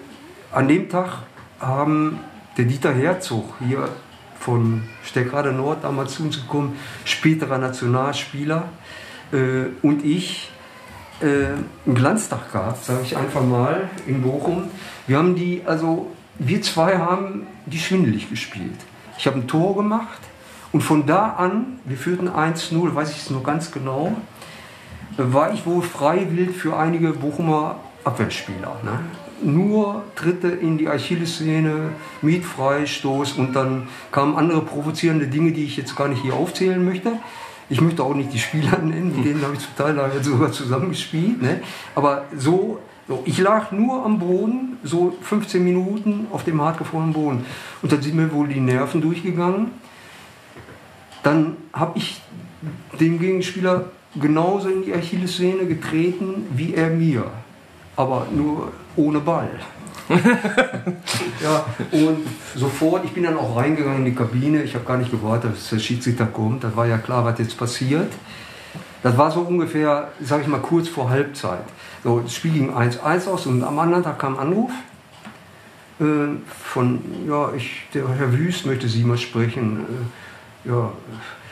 [0.51, 1.19] an dem Tag
[1.59, 2.19] haben
[2.57, 3.89] der Dieter Herzog hier
[4.39, 8.69] von Steckrade Nord damals zu uns gekommen, späterer Nationalspieler,
[9.31, 10.49] äh, und ich
[11.21, 11.25] äh,
[11.85, 14.65] einen Glanztag gehabt, sage ich einfach mal, in Bochum.
[15.07, 18.79] Wir haben die, also wir zwei haben die schwindelig gespielt.
[19.17, 20.19] Ich habe ein Tor gemacht
[20.71, 24.15] und von da an, wir führten 1-0, weiß ich es noch ganz genau,
[25.17, 28.77] war ich wohl freiwillig für einige Bochumer Abwehrspieler.
[28.83, 28.99] Ne?
[29.43, 35.95] Nur Tritte in die Achillessehne, Mietfreistoß und dann kamen andere provozierende Dinge, die ich jetzt
[35.95, 37.13] gar nicht hier aufzählen möchte.
[37.69, 41.41] Ich möchte auch nicht die Spieler nennen, mit denen habe ich zum Teil sogar zusammengespielt.
[41.41, 41.61] Ne?
[41.93, 47.45] Aber so, so, ich lag nur am Boden, so 15 Minuten auf dem hartgefrorenen Boden.
[47.81, 49.71] Und dann sind mir wohl die Nerven durchgegangen.
[51.23, 52.21] Dann habe ich
[52.99, 57.25] dem Gegenspieler genauso in die Achillessehne getreten wie er mir.
[57.95, 59.49] Aber nur ohne Ball.
[60.09, 64.63] ja, und sofort, ich bin dann auch reingegangen in die Kabine.
[64.63, 66.63] Ich habe gar nicht gewartet, dass der Schiedsrichter kommt.
[66.63, 68.11] Das war ja klar, was jetzt passiert.
[69.03, 71.63] Das war so ungefähr, sage ich mal, kurz vor Halbzeit.
[72.03, 74.71] So, das Spiel ging 1-1 aus und am anderen Tag kam ein Anruf
[75.99, 76.03] äh,
[76.63, 79.85] von, ja, ich, der Herr Wüst möchte Sie mal sprechen.
[80.65, 80.91] Äh, ja,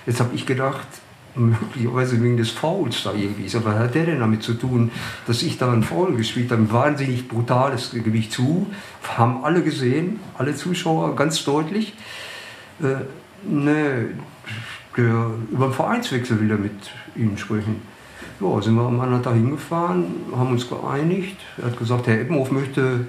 [0.05, 0.87] jetzt habe ich gedacht,
[1.35, 3.55] möglicherweise wegen des Fouls da irgendwie ist.
[3.55, 4.91] Aber was hat der denn damit zu tun,
[5.27, 6.61] dass ich da einen Foul gespielt habe?
[6.61, 8.67] Ein wahnsinnig brutales Gewicht zu.
[9.17, 11.93] Haben alle gesehen, alle Zuschauer ganz deutlich.
[12.81, 13.05] Äh,
[13.47, 14.09] ne,
[14.97, 17.81] der, über den Vereinswechsel will er mit Ihnen sprechen.
[18.39, 21.37] Ja, sind wir am anderen Tag hingefahren, haben uns geeinigt.
[21.57, 23.05] Er hat gesagt, Herr Eppenhof möchte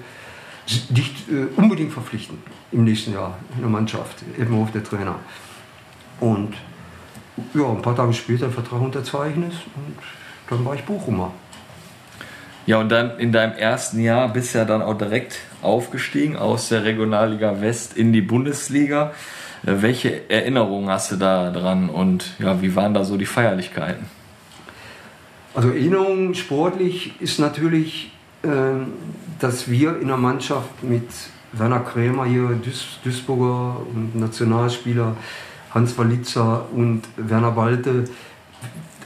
[0.89, 2.37] dich äh, unbedingt verpflichten
[2.71, 4.23] im nächsten Jahr in der Mannschaft.
[4.37, 5.15] Eppenhof, der Trainer.
[6.19, 6.55] Und
[7.53, 9.97] ja, ein paar Tage später einen Vertrag unterzeichnet und
[10.49, 11.31] dann war ich Bochumer.
[12.65, 16.69] Ja, und dann in deinem ersten Jahr bist du ja dann auch direkt aufgestiegen aus
[16.69, 19.13] der Regionalliga West in die Bundesliga.
[19.65, 24.05] Äh, welche Erinnerungen hast du da dran und ja, wie waren da so die Feierlichkeiten?
[25.53, 28.11] Also Erinnerung sportlich ist natürlich,
[28.43, 28.49] äh,
[29.39, 31.07] dass wir in der Mannschaft mit
[31.53, 35.15] Werner Krämer hier, Duis Duisburger und Nationalspieler,
[35.77, 38.05] Hans Walitzer und Werner Balte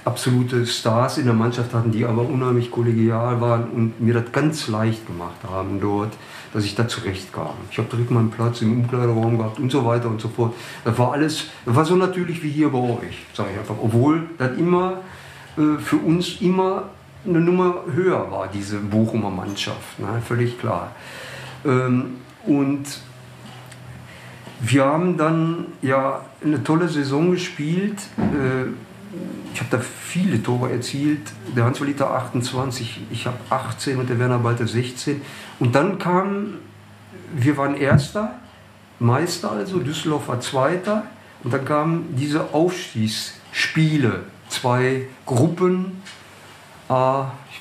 [0.06, 4.68] absolute Stars in der Mannschaft hatten, die aber unheimlich kollegial waren und mir das ganz
[4.68, 6.14] leicht gemacht haben dort,
[6.54, 7.54] dass ich da zurechtkam.
[7.70, 10.56] Ich habe direkt meinen Platz im Umkleideraum gehabt und so weiter und so fort.
[10.86, 13.76] Das war alles, das war so natürlich wie hier bei euch, sage ich einfach.
[13.80, 15.02] Obwohl das immer
[15.58, 16.90] äh, für uns immer
[17.26, 20.22] eine Nummer höher war, diese Bochumer Mannschaft, ne?
[20.26, 20.96] völlig klar.
[21.64, 22.16] Ähm,
[22.48, 22.86] und
[24.64, 28.00] wir haben dann ja eine tolle Saison gespielt.
[28.18, 28.70] Äh,
[29.54, 31.32] ich habe da viele Tore erzielt.
[31.56, 35.22] Der Hans Liter 28, ich habe 18 und der Werner Balter 16.
[35.60, 36.60] Und dann kam,
[37.36, 38.36] wir waren Erster,
[39.00, 41.04] Meister also, Düsseldorf war Zweiter.
[41.44, 46.04] Und dann kamen diese Aufstiegsspiele, zwei Gruppen,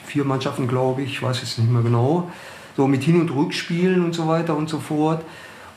[0.07, 2.31] vier Mannschaften glaube ich, ich weiß jetzt nicht mehr genau,
[2.77, 5.25] so mit Hin- und Rückspielen und so weiter und so fort.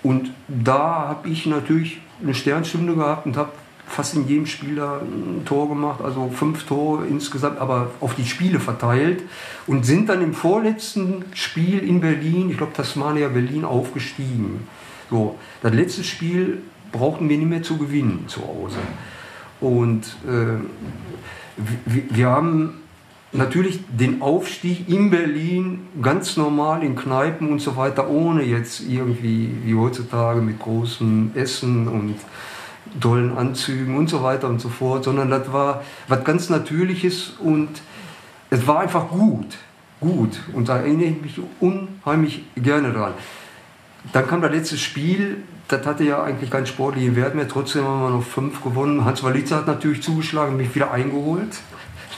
[0.03, 3.51] Und da habe ich natürlich eine Sternstunde gehabt und habe
[3.87, 8.59] fast in jedem Spiel ein Tor gemacht, also fünf Tore insgesamt, aber auf die Spiele
[8.59, 9.21] verteilt
[9.67, 14.67] und sind dann im vorletzten Spiel in Berlin, ich glaube Tasmania Berlin, aufgestiegen.
[15.09, 16.61] So, das letzte Spiel
[16.91, 18.79] brauchten wir nicht mehr zu gewinnen zu Hause.
[19.59, 20.59] Und äh,
[21.85, 22.82] wir, wir haben
[23.33, 29.49] natürlich den Aufstieg in Berlin ganz normal in Kneipen und so weiter, ohne jetzt irgendwie
[29.63, 32.15] wie heutzutage mit großem Essen und
[32.99, 37.69] tollen Anzügen und so weiter und so fort, sondern das war was ganz Natürliches und
[38.51, 39.57] es war einfach gut,
[39.99, 43.13] gut und da erinnere ich mich unheimlich gerne dran.
[44.11, 45.37] Dann kam das letzte Spiel,
[45.69, 49.05] das hatte ja eigentlich keinen sportlichen Wert mehr, trotzdem haben wir noch fünf gewonnen.
[49.05, 51.61] Hans Walitzer hat natürlich zugeschlagen, mich wieder eingeholt.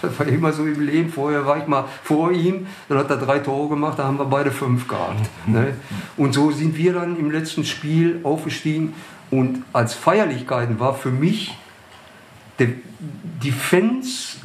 [0.18, 1.10] Das war immer so im Leben.
[1.10, 4.26] Vorher war ich mal vor ihm, dann hat er drei Tore gemacht, da haben wir
[4.26, 5.30] beide fünf gehabt.
[5.48, 5.76] Ne?
[6.18, 8.94] Und so sind wir dann im letzten Spiel aufgestiegen.
[9.32, 11.58] Und als Feierlichkeiten war für mich
[12.60, 12.70] der,
[13.44, 14.38] die Fans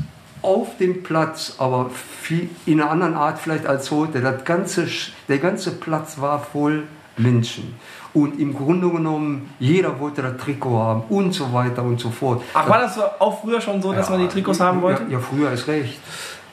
[0.43, 4.21] auf dem Platz, aber viel, in einer anderen Art vielleicht als heute.
[4.21, 4.89] Das ganze,
[5.29, 6.85] der ganze Platz war voll
[7.17, 7.75] Menschen.
[8.13, 12.43] Und im Grunde genommen, jeder wollte das Trikot haben und so weiter und so fort.
[12.55, 15.05] Ach, war das auch früher schon so, dass man die Trikots haben wollte?
[15.05, 16.01] Ja, ja, früher ist recht.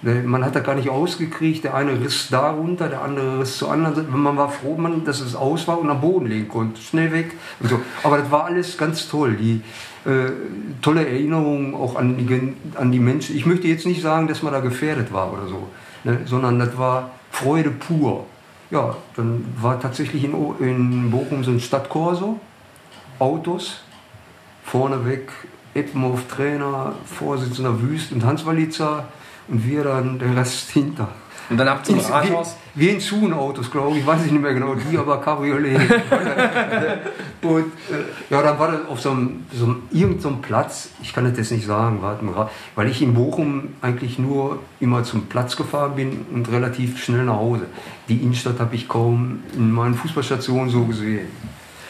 [0.03, 1.63] Ne, Man hat das gar nicht ausgekriegt.
[1.63, 4.07] Der eine riss da runter, der andere riss zur anderen Seite.
[4.09, 6.79] Man war froh, man, dass es aus war und am Boden legen konnte.
[6.79, 7.33] Schnell weg.
[7.61, 7.79] So.
[8.03, 9.35] Aber das war alles ganz toll.
[9.35, 9.61] Die
[10.05, 10.31] äh,
[10.81, 13.35] tolle Erinnerung auch an die, an die Menschen.
[13.35, 15.67] Ich möchte jetzt nicht sagen, dass man da gefährdet war oder so,
[16.03, 16.19] ne?
[16.25, 18.25] sondern das war Freude pur.
[18.69, 22.39] Ja, dann war tatsächlich in, in Bochum so ein Stadtkorso,
[23.19, 23.81] Autos,
[24.63, 25.31] vorneweg
[25.73, 29.07] Eppenhoff Trainer, Vorsitzender Wüst und Hans Walitzer
[29.47, 31.09] und wir dann der Rest hinter.
[31.49, 32.57] Und dann habt ihr ein Ins- Rathaus.
[32.75, 35.79] Wie, wie in Zoon-Autos, glaube ich, weiß ich nicht mehr genau, die aber Cabriolet.
[37.41, 41.23] und äh, ja, dann war das auf so einem, so einem irgendeinem Platz, ich kann
[41.23, 45.55] das jetzt nicht sagen, warte mal, weil ich in Bochum eigentlich nur immer zum Platz
[45.55, 47.67] gefahren bin und relativ schnell nach Hause.
[48.09, 51.27] Die Innenstadt habe ich kaum in meinen Fußballstationen so gesehen.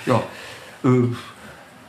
[0.06, 0.22] Ja,
[0.84, 1.08] äh,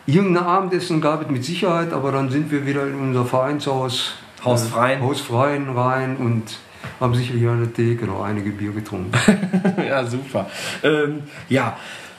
[0.07, 4.14] irgendein Abendessen gab es mit Sicherheit, aber dann sind wir wieder in unser Vereinshaus.
[4.44, 5.02] Haus äh, Freien.
[5.02, 6.59] Haus Freien rein und
[7.00, 9.12] haben sicherlich an der Theke noch einige Bier getrunken.
[9.88, 10.46] ja, super.
[10.82, 11.76] Ähm, ja,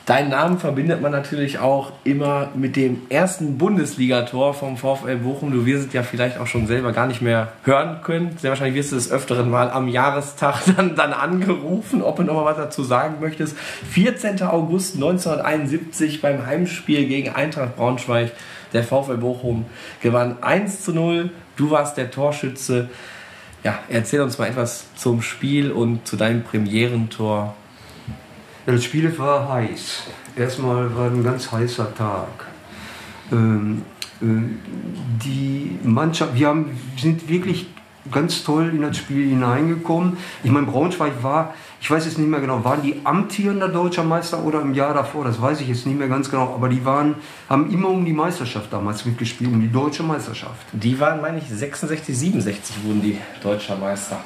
[0.10, 5.52] deinen Namen verbindet man natürlich auch immer mit dem ersten Bundesligator vom VfL Bochum.
[5.52, 8.36] Du wirst es ja vielleicht auch schon selber gar nicht mehr hören können.
[8.40, 12.34] Sehr wahrscheinlich wirst du des Öfteren mal am Jahrestag dann, dann angerufen, ob du noch
[12.34, 13.56] mal was dazu sagen möchtest.
[13.92, 14.42] 14.
[14.42, 18.32] August 1971 beim Heimspiel gegen Eintracht Braunschweig.
[18.74, 19.66] Der VfL Bochum
[20.02, 21.30] gewann 1 zu 0.
[21.56, 22.90] Du warst der Torschütze.
[23.64, 27.56] Ja, erzähl uns mal etwas zum Spiel und zu deinem Premierentor.
[28.66, 30.04] Das Spiel war heiß.
[30.36, 32.48] Erstmal war ein ganz heißer Tag.
[33.32, 33.82] Ähm,
[34.22, 34.26] äh,
[35.24, 37.68] die Mannschaft, wir haben, sind wirklich
[38.12, 40.18] ganz toll in das Spiel hineingekommen.
[40.44, 44.44] Ich meine, Braunschweig war, ich weiß jetzt nicht mehr genau, waren die amtierender deutscher Meister
[44.44, 47.16] oder im Jahr davor, das weiß ich jetzt nicht mehr ganz genau, aber die waren,
[47.48, 50.66] haben immer um die Meisterschaft damals mitgespielt, um die deutsche Meisterschaft.
[50.74, 54.20] Die waren, meine ich, 66, 67 wurden die deutscher Meister.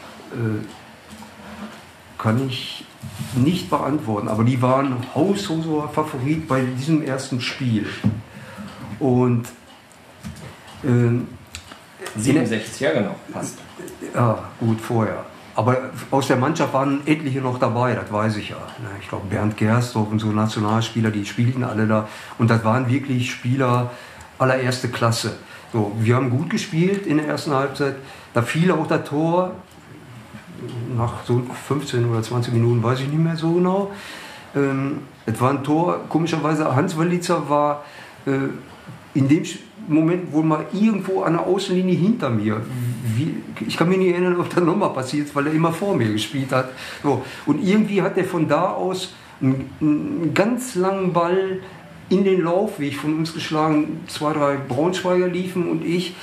[2.17, 2.85] kann ich
[3.35, 7.85] nicht beantworten, aber die waren haushoher Favorit bei diesem ersten Spiel.
[8.99, 9.45] Und
[10.83, 11.27] ähm,
[12.15, 13.57] 67, ja genau, passt.
[14.13, 15.25] ja, gut, vorher.
[15.55, 15.77] Aber
[16.09, 18.57] aus der Mannschaft waren etliche noch dabei, das weiß ich ja.
[19.01, 22.07] Ich glaube, Bernd Gerstorf und so Nationalspieler, die spielten alle da.
[22.39, 23.91] Und das waren wirklich Spieler
[24.39, 25.35] allererste Klasse.
[25.71, 27.95] So, wir haben gut gespielt in der ersten Halbzeit.
[28.33, 29.51] Da fiel auch das Tor.
[30.97, 33.91] Nach so 15 oder 20 Minuten weiß ich nicht mehr so genau.
[34.55, 37.83] Ähm, es war ein Tor, komischerweise, Hans Walitzer war
[38.25, 38.31] äh,
[39.13, 42.61] in dem Sch- Moment wohl mal irgendwo an der Außenlinie hinter mir.
[43.15, 43.35] Wie,
[43.67, 46.11] ich kann mich nicht erinnern, ob das nochmal passiert ist, weil er immer vor mir
[46.11, 46.69] gespielt hat.
[47.01, 47.23] So.
[47.45, 51.59] Und irgendwie hat er von da aus einen, einen ganz langen Ball
[52.09, 54.01] in den Laufweg von uns geschlagen.
[54.07, 56.15] Zwei, drei Braunschweiger liefen und ich.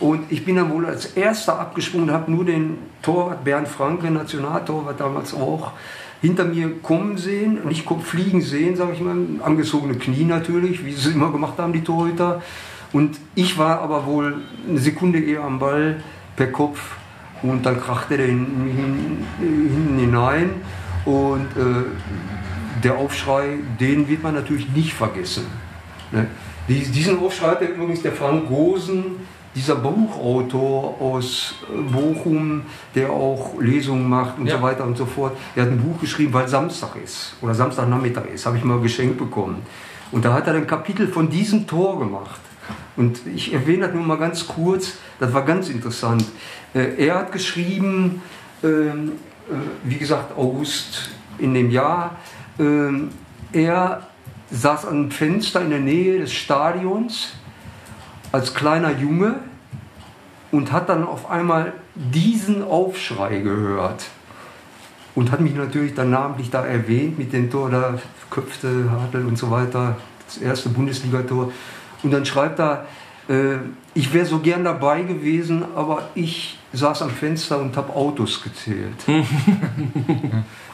[0.00, 4.98] Und ich bin dann wohl als erster abgesprungen, habe nur den Torwart Bernd Franke, Nationaltorwart
[4.98, 5.72] damals auch,
[6.20, 10.92] hinter mir kommen sehen und ich fliegen sehen, sage ich mal, angezogene Knie natürlich, wie
[10.92, 12.42] sie es immer gemacht haben, die Torhüter.
[12.94, 14.36] Und ich war aber wohl
[14.68, 15.96] eine Sekunde eher am Ball
[16.36, 16.78] per Kopf
[17.42, 20.50] und dann krachte der hin- hin- hinten hinein
[21.04, 21.84] und äh,
[22.82, 25.44] der Aufschrei, den wird man natürlich nicht vergessen.
[26.12, 26.26] Ne?
[26.68, 29.04] Dies- Diesen Aufschrei hat übrigens der Frank Gosen,
[29.56, 32.62] dieser Buchautor aus äh, Bochum,
[32.94, 34.56] der auch Lesungen macht und Ja.
[34.58, 35.36] so weiter und so fort.
[35.56, 39.18] Der hat ein Buch geschrieben, weil Samstag ist oder Samstagnachmittag ist, habe ich mal geschenkt
[39.18, 39.62] bekommen.
[40.12, 42.40] Und da hat er ein Kapitel von diesem Tor gemacht.
[42.96, 46.24] Und ich erwähne das nur mal ganz kurz, das war ganz interessant.
[46.74, 48.22] Äh, Er hat geschrieben,
[48.62, 49.12] ähm,
[49.50, 52.16] äh, wie gesagt, August in dem Jahr,
[52.58, 53.10] ähm,
[53.52, 54.06] er
[54.50, 57.32] saß am Fenster in der Nähe des Stadions
[58.30, 59.36] als kleiner Junge
[60.52, 64.06] und hat dann auf einmal diesen Aufschrei gehört
[65.14, 67.98] und hat mich natürlich dann namentlich da erwähnt mit dem Tor, da
[68.30, 69.96] köpfte Hartl und so weiter,
[70.26, 71.52] das erste Bundesligator.
[72.04, 72.86] Und dann schreibt er,
[73.28, 73.56] äh,
[73.94, 78.94] ich wäre so gern dabei gewesen, aber ich saß am Fenster und habe Autos gezählt.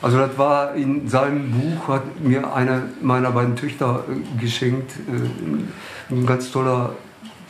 [0.03, 6.13] also das war in seinem Buch, hat mir eine meiner beiden Töchter äh, geschenkt, äh,
[6.13, 6.97] ein ganz toller,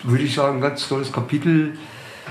[0.03, 1.79] würde ich sagen, ein ganz tolles Kapitel,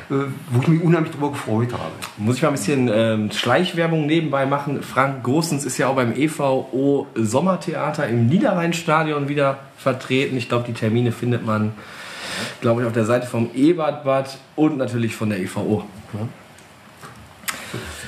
[0.07, 1.91] wo ich mich unheimlich darüber gefreut habe.
[2.17, 4.81] Muss ich mal ein bisschen ähm, Schleichwerbung nebenbei machen.
[4.83, 10.37] Frank Großens ist ja auch beim EVO Sommertheater im Niederrheinstadion wieder vertreten.
[10.37, 11.73] Ich glaube, die Termine findet man,
[12.61, 15.83] glaube ich, auf der Seite vom Ebertbad und natürlich von der EVO.
[16.13, 16.29] ne?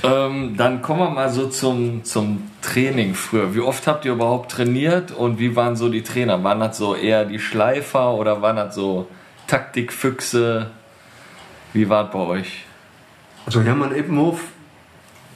[0.03, 3.53] Ähm, dann kommen wir mal so zum, zum Training früher.
[3.53, 6.43] Wie oft habt ihr überhaupt trainiert und wie waren so die Trainer?
[6.43, 9.07] Waren das so eher die Schleifer oder waren das so
[9.47, 10.71] Taktikfüchse?
[11.73, 12.65] Wie war es bei euch?
[13.45, 14.41] Also Hermann Eppenhoff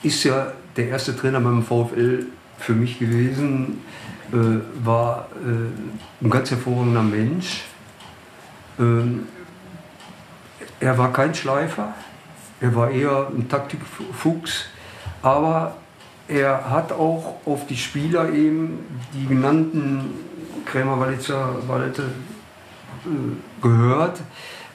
[0.04, 2.26] ist ja der erste Trainer beim VfL
[2.58, 3.82] für mich gewesen,
[4.32, 7.64] äh, war äh, ein ganz hervorragender Mensch.
[8.80, 9.28] Ähm,
[10.80, 11.94] er war kein Schleifer,
[12.60, 14.66] er war eher ein Taktikfuchs,
[15.22, 15.78] aber
[16.28, 18.80] er hat auch auf die Spieler eben
[19.14, 20.14] die genannten
[20.66, 22.04] Krämer, Walitzer, Walite
[23.06, 24.20] äh, gehört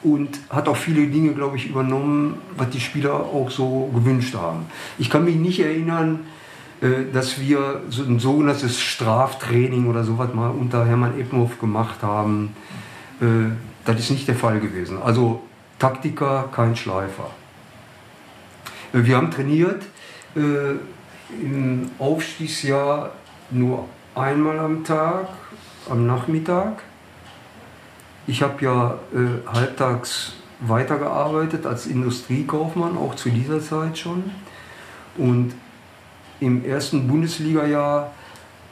[0.02, 4.66] und hat auch viele Dinge, glaube ich, übernommen, was die Spieler auch so gewünscht haben.
[4.98, 6.20] Ich kann mich nicht erinnern,
[6.80, 12.56] äh, dass wir so ein sogenanntes Straftraining oder sowas mal unter Hermann Eppenhoff gemacht haben.
[13.20, 13.52] Äh,
[13.84, 14.98] das ist nicht der Fall gewesen.
[15.02, 15.42] Also
[15.78, 17.30] Taktiker, kein Schleifer.
[18.94, 19.82] Äh, wir haben trainiert
[20.36, 23.10] im Aufstiegsjahr
[23.50, 25.26] nur einmal am Tag,
[25.88, 26.84] am Nachmittag.
[28.30, 34.22] Ich habe ja äh, halbtags weitergearbeitet als Industriekaufmann, auch zu dieser Zeit schon.
[35.18, 35.52] Und
[36.38, 38.12] im ersten Bundesliga-Jahr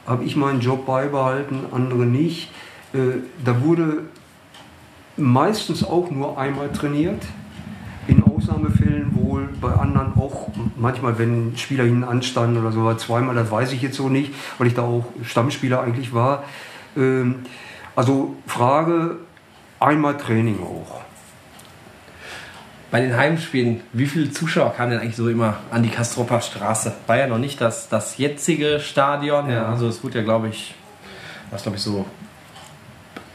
[0.07, 2.51] habe ich meinen Job beibehalten, andere nicht.
[2.93, 4.03] Äh, da wurde
[5.17, 7.21] meistens auch nur einmal trainiert.
[8.07, 13.51] In Ausnahmefällen wohl, bei anderen auch manchmal, wenn Spieler hinten anstanden oder so, zweimal, das
[13.51, 16.43] weiß ich jetzt so nicht, weil ich da auch Stammspieler eigentlich war.
[16.95, 17.39] Ähm,
[17.97, 19.17] also Frage,
[19.79, 21.01] einmal Training auch.
[22.91, 26.93] Bei den Heimspielen, wie viele Zuschauer kamen denn eigentlich so immer an die Kastropper Straße?
[27.05, 29.49] War ja noch nicht das, das jetzige Stadion.
[29.49, 29.67] Ja.
[29.67, 30.73] Also es wurde ja, glaube ich,
[31.51, 32.05] was glaube ich so,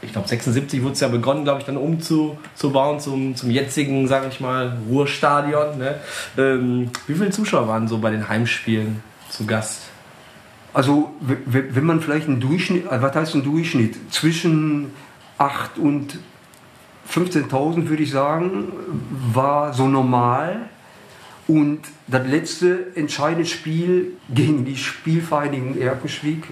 [0.01, 4.27] ich glaube 76 wurde es ja begonnen, glaube ich, dann umzubauen zum, zum jetzigen, sage
[4.29, 5.77] ich mal, Ruhrstadion.
[5.77, 5.95] Ne?
[6.37, 9.83] Ähm, wie viele Zuschauer waren so bei den Heimspielen zu Gast?
[10.73, 14.11] Also wenn man vielleicht einen Durchschnitt, äh, was heißt ein Durchschnitt?
[14.11, 14.91] Zwischen
[15.37, 16.19] 8 und
[17.09, 18.71] 15.000 würde ich sagen,
[19.33, 20.69] war so normal.
[21.47, 26.43] Und das letzte entscheidende Spiel gegen die Spielvereinigung Erkenschwick,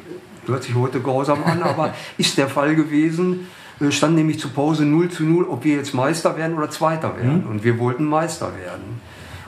[0.45, 3.47] hört sich heute grausam an, aber ist der Fall gewesen,
[3.79, 7.17] äh, stand nämlich zur Pause 0 zu 0, ob wir jetzt Meister werden oder Zweiter
[7.17, 7.43] werden.
[7.43, 7.49] Mhm.
[7.49, 9.01] Und wir wollten Meister werden.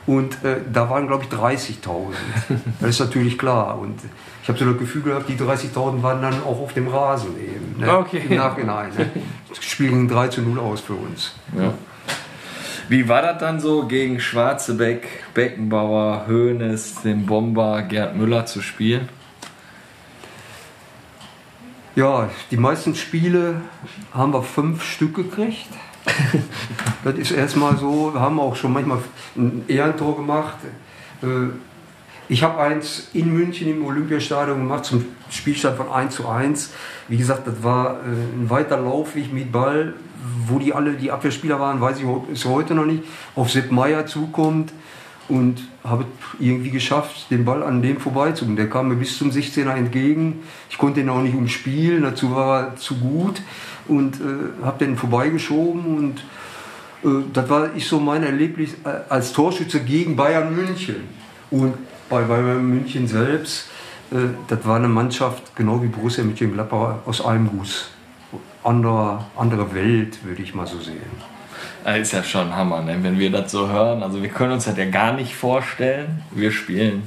[0.08, 2.14] Und äh, da waren, glaube ich, 30.000.
[2.80, 3.80] Das ist natürlich klar.
[3.80, 4.00] Und
[4.46, 7.80] ich habe so das Gefühl gehabt, die 30.000 waren dann auch auf dem Rasen eben.
[7.80, 7.98] Ne?
[7.98, 8.22] Okay.
[8.30, 8.92] Im Nachhinein.
[8.96, 9.10] Ne?
[9.60, 11.34] Spielen 3 zu 0 aus für uns.
[11.58, 11.74] Ja.
[12.88, 19.10] Wie war das dann so, gegen Schwarzebeck, Beckenbauer, Hoeneß, den Bomber Gerd Müller zu spielen?
[21.96, 23.62] Ja, die meisten Spiele
[24.14, 25.70] haben wir fünf Stück gekriegt.
[27.04, 29.00] das ist erstmal so, wir haben auch schon manchmal
[29.36, 30.58] ein Ehrentor gemacht.
[31.24, 31.48] Äh,
[32.28, 36.72] ich habe eins in München im Olympiastadion gemacht zum Spielstand von 1 zu 1.
[37.08, 39.94] Wie gesagt, das war äh, ein weiter Laufweg mit Ball,
[40.48, 43.04] wo die alle die Abwehrspieler waren, weiß ich bis heute noch nicht,
[43.36, 44.74] auf Sepp Meier zukommt
[45.28, 46.06] und habe
[46.40, 48.56] irgendwie geschafft, den Ball an dem vorbeizugehen.
[48.56, 50.44] Der kam mir bis zum 16er entgegen.
[50.70, 53.42] Ich konnte ihn auch nicht umspielen, dazu war er zu gut
[53.88, 56.20] und äh, habe den vorbeigeschoben und
[57.04, 60.96] äh, das war ich so mein Erlebnis äh, als Torschütze gegen Bayern München.
[61.52, 61.76] Und
[62.10, 63.70] bei Bayern München selbst,
[64.12, 64.16] äh,
[64.48, 67.90] das war eine Mannschaft, genau wie Borussia Mönchengladbach, aus einem Guss.
[68.64, 71.36] Andere, andere Welt, würde ich mal so sehen.
[71.84, 72.98] Das ist ja schon Hammer, ne?
[73.02, 74.02] wenn wir das so hören.
[74.02, 76.24] Also wir können uns das ja gar nicht vorstellen.
[76.32, 77.04] Wir spielen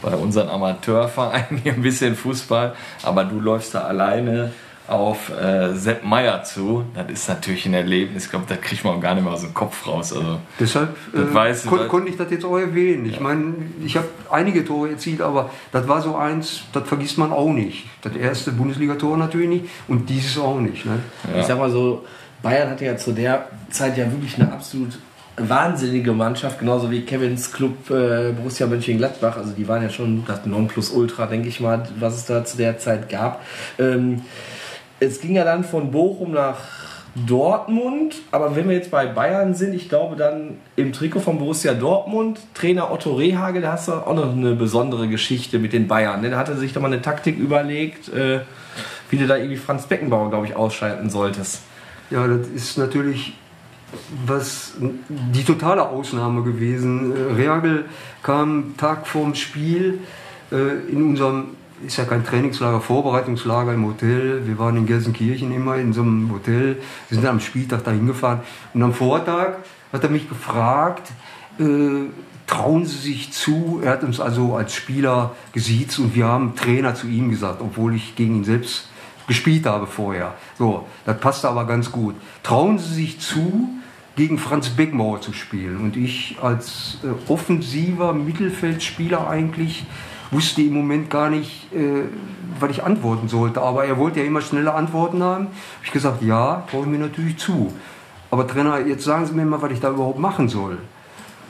[0.00, 4.52] bei unseren Amateurvereinen hier ein bisschen Fußball, aber du läufst da alleine
[4.88, 6.84] auf äh, Sepp Meier zu.
[6.94, 8.24] Das ist natürlich ein Erlebnis.
[8.24, 10.12] Ich glaube, das kriegt man gar nicht mehr aus dem Kopf raus.
[10.12, 13.06] Also, Deshalb äh, kon konnte ich das jetzt auch erwähnen.
[13.06, 13.22] Ich ja.
[13.22, 17.52] meine, ich habe einige Tore erzielt, aber das war so eins, das vergisst man auch
[17.52, 17.86] nicht.
[18.02, 20.84] Das erste Bundesligator natürlich nicht und dieses auch nicht.
[20.84, 20.98] Ne?
[21.32, 21.40] Ja.
[21.40, 22.04] Ich sag mal so,
[22.42, 24.98] Bayern hatte ja zu der Zeit ja wirklich eine absolut
[25.36, 29.36] wahnsinnige Mannschaft, genauso wie Kevins Club äh, Borussia Mönchengladbach.
[29.36, 32.78] Also die waren ja schon das Nonplusultra, denke ich mal, was es da zu der
[32.78, 33.42] Zeit gab.
[33.78, 34.22] Ähm,
[35.02, 36.58] es ging ja dann von Bochum nach
[37.14, 41.74] Dortmund, aber wenn wir jetzt bei Bayern sind, ich glaube dann im Trikot von Borussia
[41.74, 46.22] Dortmund, Trainer Otto Rehage, da hast du auch noch eine besondere Geschichte mit den Bayern.
[46.22, 46.30] Ne?
[46.30, 48.40] Da hatte sich da mal eine Taktik überlegt, äh,
[49.10, 51.60] wie du da irgendwie Franz Beckenbauer, glaube ich, ausschalten solltest.
[52.10, 53.34] Ja, das ist natürlich
[54.24, 57.12] was die totale Ausnahme gewesen.
[57.36, 57.84] Reagel
[58.22, 59.98] kam Tag vorm Spiel
[60.50, 61.48] äh, in unserem
[61.86, 64.46] ist ja kein Trainingslager, Vorbereitungslager im Hotel.
[64.46, 66.78] Wir waren in Gelsenkirchen immer in so einem Hotel.
[67.08, 68.40] Wir sind am Spieltag da hingefahren.
[68.74, 69.58] Und am Vortag
[69.92, 71.12] hat er mich gefragt,
[71.58, 71.64] äh,
[72.46, 73.80] trauen Sie sich zu.
[73.82, 77.94] Er hat uns also als Spieler gesiezt und wir haben Trainer zu ihm gesagt, obwohl
[77.94, 78.88] ich gegen ihn selbst
[79.26, 80.34] gespielt habe vorher.
[80.58, 82.14] So, das passte aber ganz gut.
[82.42, 83.68] Trauen Sie sich zu,
[84.16, 85.78] gegen Franz Beckmauer zu spielen.
[85.78, 89.84] Und ich als äh, offensiver Mittelfeldspieler eigentlich
[90.32, 92.02] wusste im Moment gar nicht, äh,
[92.58, 93.60] was ich antworten sollte.
[93.62, 95.46] Aber er wollte ja immer schnelle Antworten haben.
[95.46, 97.72] Habe ich gesagt, ja, traue ich mir natürlich zu.
[98.30, 100.78] Aber Trainer, jetzt sagen Sie mir mal, was ich da überhaupt machen soll.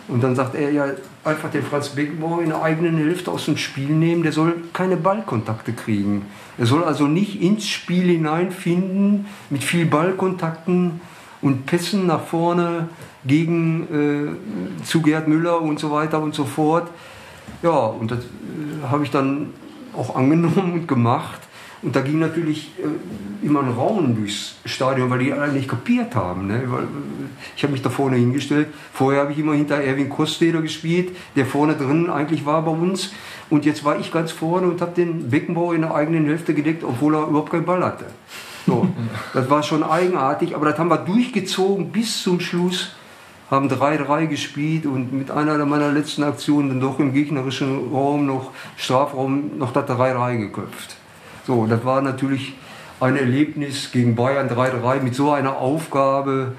[0.09, 0.87] Und dann sagt er ja
[1.25, 4.25] einfach den Franz Beckenbauer in der eigenen Hälfte aus dem Spiel nehmen.
[4.25, 6.27] Der soll keine Ballkontakte kriegen.
[6.59, 11.01] Er soll also nicht ins Spiel hineinfinden mit viel Ballkontakten
[11.41, 12.89] und Pässen nach vorne
[13.25, 14.37] gegen
[14.81, 16.89] äh, zu Gerd Müller und so weiter und so fort.
[17.63, 19.51] Ja, und das äh, habe ich dann
[19.97, 21.41] auch angenommen und gemacht.
[21.83, 26.15] Und da ging natürlich äh, immer ein Raunen durchs Stadion, weil die alle nicht kapiert
[26.15, 26.47] haben.
[26.47, 26.63] Ne?
[26.67, 26.87] Weil, äh,
[27.57, 28.69] ich habe mich da vorne hingestellt.
[28.93, 33.13] Vorher habe ich immer hinter Erwin Kosteder gespielt, der vorne drin eigentlich war bei uns.
[33.51, 36.85] Und jetzt war ich ganz vorne und habe den Beckenbau in der eigenen Hälfte gedeckt,
[36.85, 38.07] obwohl er überhaupt keinen Ball hatte.
[38.67, 38.87] So,
[39.35, 42.93] das war schon eigenartig, aber das haben wir durchgezogen bis zum Schluss.
[43.53, 48.51] Haben 3-3 gespielt und mit einer meiner letzten Aktionen dann doch im gegnerischen Raum noch,
[48.79, 50.97] Strafraum, noch das 3-3 geköpft.
[51.47, 52.55] So, das war natürlich
[52.99, 56.55] ein Erlebnis gegen Bayern 3-3 mit so einer Aufgabe.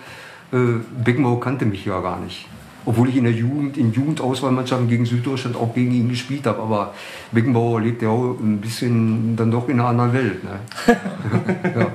[0.51, 0.57] Äh,
[1.03, 2.47] Beckenbauer kannte mich ja gar nicht.
[2.85, 6.61] Obwohl ich in der Jugend, in Jugendauswahlmannschaften gegen Süddeutschland auch gegen ihn gespielt habe.
[6.61, 6.93] Aber
[7.31, 10.43] Beckenbauer lebt ja auch ein bisschen dann doch in einer anderen Welt.
[10.43, 10.59] Ne?
[11.75, 11.87] ja.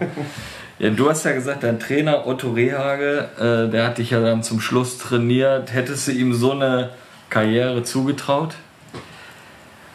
[0.78, 4.44] Ja, du hast ja gesagt, dein Trainer Otto Rehage, äh, der hat dich ja dann
[4.44, 5.72] zum Schluss trainiert.
[5.74, 6.90] Hättest du ihm so eine
[7.30, 8.54] Karriere zugetraut?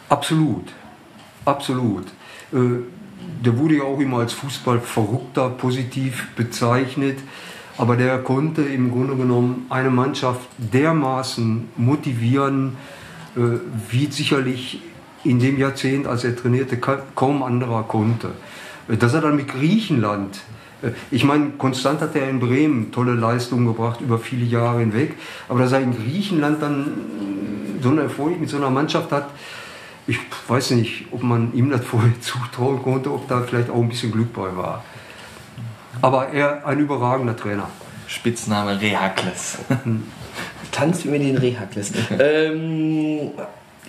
[0.09, 0.65] Absolut,
[1.45, 2.07] absolut.
[2.51, 2.81] Äh,
[3.45, 7.19] der wurde ja auch immer als Fußballverrückter positiv bezeichnet,
[7.77, 12.75] aber der konnte im Grunde genommen eine Mannschaft dermaßen motivieren,
[13.37, 13.39] äh,
[13.89, 14.81] wie sicherlich
[15.23, 18.31] in dem Jahrzehnt, als er trainierte, kaum anderer konnte.
[18.89, 20.41] Äh, dass er dann mit Griechenland,
[21.11, 25.15] ich meine, Konstant hat er in Bremen tolle Leistungen gebracht über viele Jahre hinweg,
[25.47, 26.87] aber dass er in Griechenland dann
[27.81, 29.29] so einen Erfolg mit so einer Mannschaft hat,
[30.07, 30.17] ich
[30.47, 34.11] weiß nicht, ob man ihm das vorher zutrauen konnte, ob da vielleicht auch ein bisschen
[34.11, 34.83] Glück bei war.
[36.01, 37.69] Aber er ein überragender Trainer.
[38.07, 39.59] Spitzname Rehakles.
[40.71, 41.91] Tanzt mir den Rehakles.
[42.19, 43.31] ähm,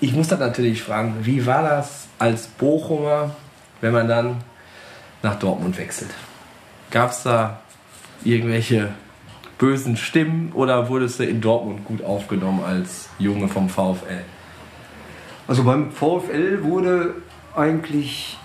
[0.00, 3.34] ich muss das natürlich fragen, wie war das als Bochumer,
[3.80, 4.36] wenn man dann
[5.22, 6.10] nach Dortmund wechselt?
[6.94, 7.58] Gab es da
[8.22, 8.90] irgendwelche
[9.58, 14.22] bösen Stimmen oder wurdest du in Dortmund gut aufgenommen als Junge vom VfL?
[15.48, 17.16] Also beim VfL wurde
[17.56, 18.38] eigentlich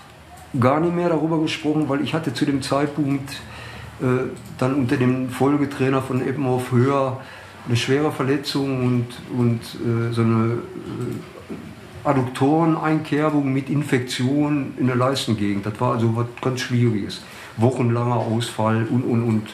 [0.58, 3.34] gar nicht mehr darüber gesprochen, weil ich hatte zu dem Zeitpunkt
[4.00, 4.04] äh,
[4.58, 7.20] dann unter dem Folgetrainer von Eppenhof Höher
[7.68, 9.06] eine schwere Verletzung und,
[9.38, 15.64] und äh, so eine äh, Adduktoreneinkerbung mit Infektion in der Leistengegend.
[15.66, 17.22] Das war also was ganz Schwieriges.
[17.56, 19.48] Wochenlanger Ausfall und, und, und.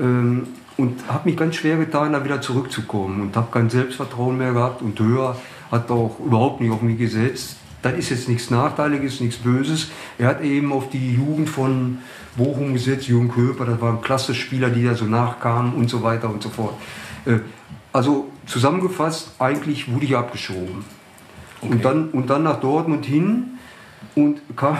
[0.00, 0.46] Ähm,
[0.78, 4.80] und habe mich ganz schwer getan, da wieder zurückzukommen und habe kein Selbstvertrauen mehr gehabt
[4.80, 5.36] und höher
[5.70, 7.56] hat auch überhaupt nicht auf mich gesetzt.
[7.82, 9.90] Das ist jetzt nichts Nachteiliges, nichts Böses.
[10.18, 11.98] Er hat eben auf die Jugend von
[12.36, 16.30] Bochum gesetzt, Jürgen Köper, das waren klasse Spieler, die da so nachkamen und so weiter
[16.30, 16.74] und so fort.
[17.26, 17.40] Äh,
[17.92, 20.84] also zusammengefasst, eigentlich wurde ich abgeschoben.
[21.60, 21.72] Okay.
[21.72, 23.58] Und, dann, und dann nach Dortmund hin
[24.14, 24.78] und kam,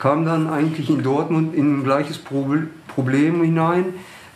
[0.00, 3.84] kam dann eigentlich in Dortmund in ein gleiches Problem hinein.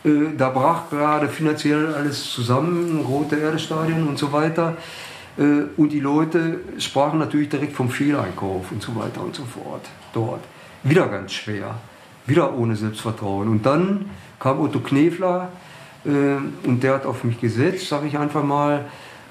[0.05, 4.77] Äh, da brach gerade finanziell alles zusammen, Rote Erde Stadion und so weiter.
[5.37, 9.89] Äh, und die Leute sprachen natürlich direkt vom Fehleinkauf und so weiter und so fort
[10.13, 10.43] dort.
[10.83, 11.75] Wieder ganz schwer,
[12.27, 13.49] wieder ohne Selbstvertrauen.
[13.49, 14.05] Und dann
[14.39, 15.49] kam Otto Knefler
[16.05, 16.09] äh,
[16.67, 18.85] und der hat auf mich gesetzt, sage ich einfach mal.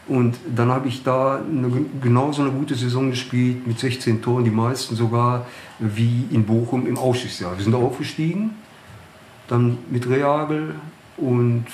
[0.07, 1.71] Und dann habe ich da eine,
[2.03, 5.47] genauso eine gute Saison gespielt, mit 16 Toren, die meisten sogar,
[5.79, 7.57] wie in Bochum im Ausschussjahr.
[7.57, 8.51] Wir sind aufgestiegen,
[9.49, 10.75] dann mit Reagel
[11.17, 11.67] und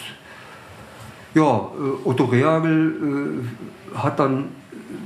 [1.34, 3.42] ja, äh, Otto Reagel
[3.94, 4.46] äh, hat dann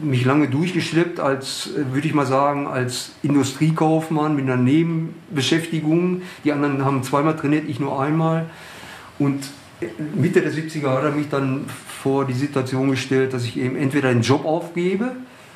[0.02, 6.22] mich lange durchgeschleppt als, äh, würde ich mal sagen, als Industriekaufmann mit einer Nebenbeschäftigung.
[6.44, 8.46] Die anderen haben zweimal trainiert, ich nur einmal.
[9.18, 9.44] Und
[10.14, 11.66] Mitte der 70er hat er mich dann
[12.04, 15.12] vor die Situation gestellt, dass ich eben entweder den Job aufgebe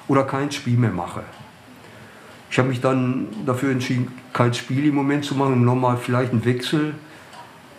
[0.09, 1.21] oder kein Spiel mehr mache.
[2.51, 6.47] Ich habe mich dann dafür entschieden, kein Spiel im Moment zu machen, nochmal vielleicht einen
[6.47, 6.95] Wechsel,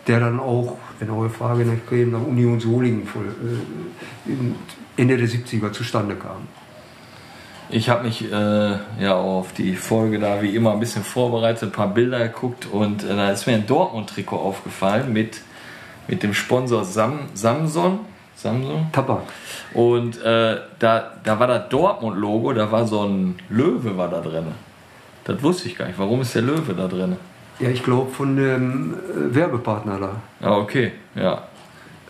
[0.06, 5.72] der dann auch wenn eure Frage nach Bremen, nach Union Solingen äh, Ende der 70er
[5.72, 6.46] zustande kam.
[7.70, 11.72] Ich habe mich äh, ja auf die Folge da wie immer ein bisschen vorbereitet, ein
[11.72, 15.40] paar Bilder geguckt und äh, da ist mir ein Dortmund-Trikot aufgefallen mit,
[16.06, 17.98] mit dem Sponsor Sam, Samson.
[18.42, 18.88] Samsung.
[18.92, 19.22] Tabak.
[19.74, 24.46] Und äh, da, da war das Dortmund-Logo, da war so ein Löwe war da drin.
[25.24, 25.98] Das wusste ich gar nicht.
[25.98, 27.16] Warum ist der Löwe da drin?
[27.58, 30.46] Ja, ich glaube von dem äh, Werbepartner da.
[30.46, 31.42] Ah, okay, ja.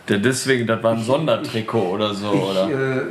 [0.07, 2.69] Der deswegen, das war ein Sondertrikot oder so, Ich, oder?
[2.69, 3.01] äh,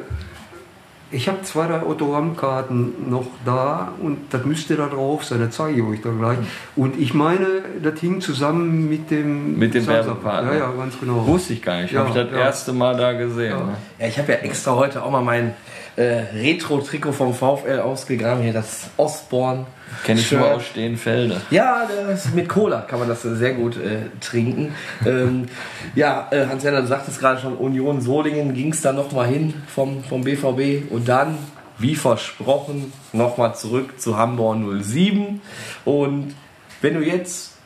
[1.12, 5.78] ich habe zwei, drei Autogrammkarten noch da und das müsste da drauf sein, das zeige
[5.78, 6.38] ich euch da gleich.
[6.76, 7.46] Und ich meine,
[7.82, 10.06] das hing zusammen mit dem, Mit dem Samsung.
[10.06, 10.52] Werbepartner.
[10.52, 11.26] Ja, ja, ganz genau.
[11.26, 11.92] Wusste ich gar nicht.
[11.92, 12.38] Ja, Habe ich das ja.
[12.38, 13.50] erste Mal da gesehen.
[13.50, 13.64] Ja.
[13.64, 13.76] Ne?
[13.98, 15.54] Ja, ich habe ja extra heute auch mal mein
[16.00, 18.42] äh, Retro-Trikot vom VfL ausgegraben.
[18.42, 19.66] Hier das Osborne.
[20.04, 21.40] Kenne ich nur aus Stehenfelde.
[21.50, 24.74] Ja, das, mit Cola kann man das sehr gut äh, trinken.
[25.04, 25.46] Ähm,
[25.94, 30.02] ja, äh, Hans-Werner, du sagtest gerade schon, Union Solingen ging es da nochmal hin vom,
[30.04, 31.36] vom BVB und dann,
[31.78, 35.42] wie versprochen, nochmal zurück zu Hamburg 07.
[35.84, 36.34] Und
[36.80, 37.56] wenn du jetzt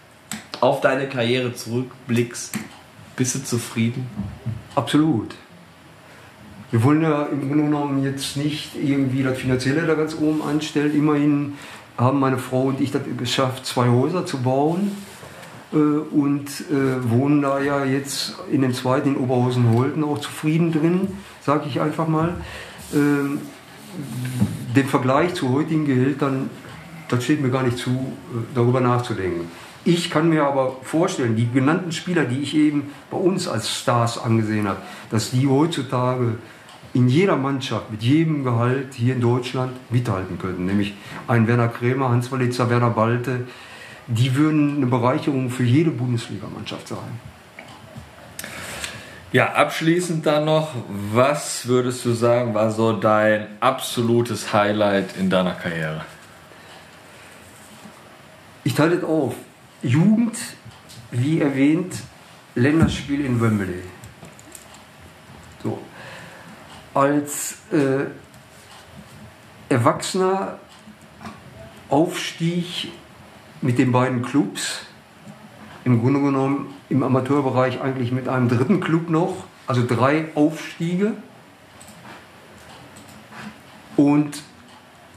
[0.61, 2.55] auf deine Karriere zurückblickst,
[3.16, 4.09] bist du zufrieden?
[4.74, 5.37] Absolut.
[6.75, 10.93] Wir wollen ja im Grunde genommen jetzt nicht irgendwie das Finanzielle da ganz oben anstellen.
[10.93, 11.53] Immerhin
[11.97, 14.91] haben meine Frau und ich das geschafft, zwei Häuser zu bauen
[15.72, 21.07] äh, und äh, wohnen da ja jetzt in dem zweiten in Oberhausen-Holten auch zufrieden drin,
[21.43, 22.35] sage ich einfach mal.
[22.93, 23.39] Ähm,
[24.75, 26.51] den Vergleich zu heutigen Gehältern,
[27.09, 29.43] das steht mir gar nicht zu, äh, darüber nachzudenken.
[29.85, 34.18] Ich kann mir aber vorstellen, die genannten Spieler, die ich eben bei uns als Stars
[34.18, 36.39] angesehen habe, dass die heutzutage
[36.95, 40.64] in jeder Mannschaft mit jedem Gehalt hier in Deutschland mithalten könnten.
[40.64, 40.95] Nämlich
[41.28, 43.47] ein Werner Krämer, Hans Walitzer, Werner Balte.
[44.07, 47.20] Die würden eine Bereicherung für jede Bundesligamannschaft sein.
[49.32, 50.70] Ja, abschließend dann noch,
[51.12, 56.03] was würdest du sagen, war so dein absolutes Highlight in deiner Karriere?
[58.62, 59.34] Ich teile das auf.
[59.82, 60.36] Jugend,
[61.11, 61.97] wie erwähnt,
[62.55, 63.82] Länderspiel in Wembley.
[65.64, 65.80] So.
[66.95, 68.05] Als äh,
[69.68, 70.59] Erwachsener
[71.88, 72.92] Aufstieg
[73.61, 74.86] mit den beiden Clubs,
[75.84, 81.12] im Grunde genommen im Amateurbereich eigentlich mit einem dritten Club noch, also drei Aufstiege.
[83.97, 84.42] Und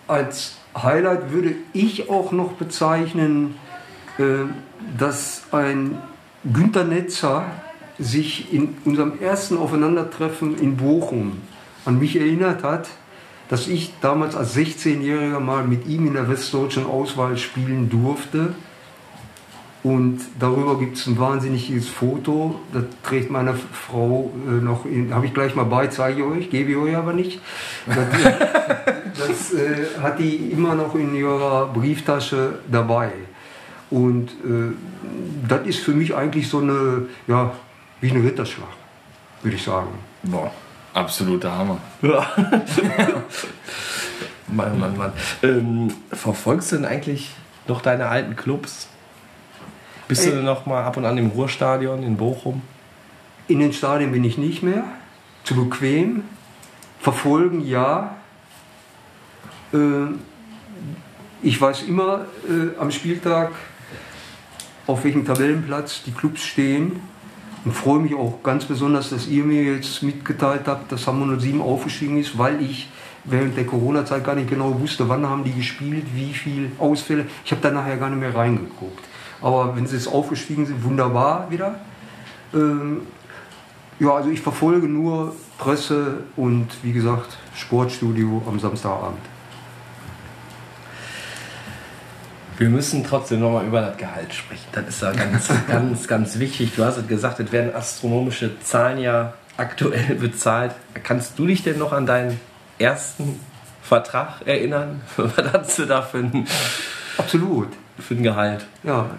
[0.08, 3.56] als Highlight würde ich auch noch bezeichnen,
[4.18, 4.46] äh,
[4.98, 5.98] dass ein
[6.54, 7.46] Günter Netzer
[8.00, 11.42] sich in unserem ersten Aufeinandertreffen in Bochum
[11.88, 12.90] an mich erinnert hat,
[13.50, 18.54] dass ich damals als 16-Jähriger mal mit ihm in der westdeutschen Auswahl spielen durfte.
[19.84, 22.60] Und darüber gibt es ein wahnsinniges Foto.
[22.74, 26.50] Das trägt meine Frau äh, noch in, habe ich gleich mal bei, zeige ich euch,
[26.50, 27.40] gebe ich euch aber nicht.
[27.86, 27.96] Das,
[29.28, 33.12] das äh, hat die immer noch in ihrer Brieftasche dabei.
[33.90, 34.74] Und äh,
[35.48, 37.54] das ist für mich eigentlich so eine, ja,
[38.02, 38.68] wie ein Ritterschlag,
[39.42, 39.88] würde ich sagen.
[40.24, 40.52] Boah,
[40.98, 41.78] absoluter Hammer.
[42.02, 42.28] Ja.
[44.48, 45.14] Mann, Mann, Mann.
[45.44, 47.32] Ähm, verfolgst du denn eigentlich
[47.68, 48.88] noch deine alten Clubs?
[50.08, 50.36] Bist du Ey.
[50.38, 52.62] denn noch mal ab und an im Ruhrstadion in Bochum?
[53.48, 54.84] In den Stadien bin ich nicht mehr,
[55.44, 56.24] zu bequem.
[57.00, 58.16] Verfolgen ja.
[59.74, 59.78] Äh,
[61.44, 63.52] ich weiß immer äh, am Spieltag,
[64.88, 67.02] auf welchem Tabellenplatz die Clubs stehen.
[67.68, 71.62] Und freue mich auch ganz besonders, dass ihr mir jetzt mitgeteilt habt, dass Hamburg 07
[71.62, 72.88] aufgestiegen ist, weil ich
[73.26, 77.26] während der Corona-Zeit gar nicht genau wusste, wann haben die gespielt, wie viel Ausfälle.
[77.44, 79.04] Ich habe da nachher gar nicht mehr reingeguckt.
[79.42, 81.82] Aber wenn sie jetzt aufgestiegen sind, wunderbar wieder.
[82.54, 83.02] Ähm,
[84.00, 89.20] ja, also ich verfolge nur Presse und wie gesagt Sportstudio am Samstagabend.
[92.58, 94.66] Wir müssen trotzdem noch mal über das Gehalt sprechen.
[94.72, 96.74] Das ist ja ganz, ganz, ganz wichtig.
[96.76, 100.74] Du hast es gesagt, es werden astronomische Zahlen ja aktuell bezahlt.
[101.04, 102.40] Kannst du dich denn noch an deinen
[102.80, 103.40] ersten
[103.84, 105.02] Vertrag erinnern?
[105.18, 106.48] Was hast du da für ein,
[107.18, 107.70] Absolut.
[108.00, 108.66] für ein Gehalt?
[108.84, 109.12] Ja,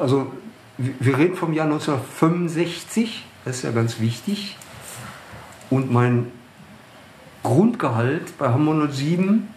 [0.00, 0.32] also
[0.78, 4.56] wir wir reden vom Jahr 1965, das ist ja ganz wichtig.
[5.68, 6.30] Und mein
[7.42, 9.48] Grundgehalt bei Hamburg 07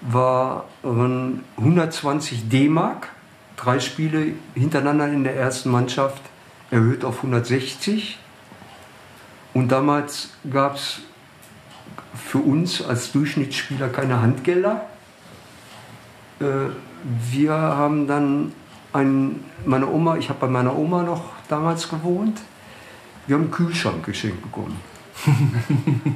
[0.00, 3.08] waren 120 D-Mark,
[3.56, 6.22] drei Spiele hintereinander in der ersten Mannschaft
[6.70, 8.18] erhöht auf 160.
[9.54, 11.00] Und damals gab es
[12.14, 14.86] für uns als Durchschnittsspieler keine Handgelder.
[16.40, 16.44] Äh,
[17.30, 18.52] wir haben dann
[18.92, 22.40] ein, meine Oma, ich habe bei meiner Oma noch damals gewohnt,
[23.26, 24.78] wir haben einen Kühlschrank geschenkt bekommen.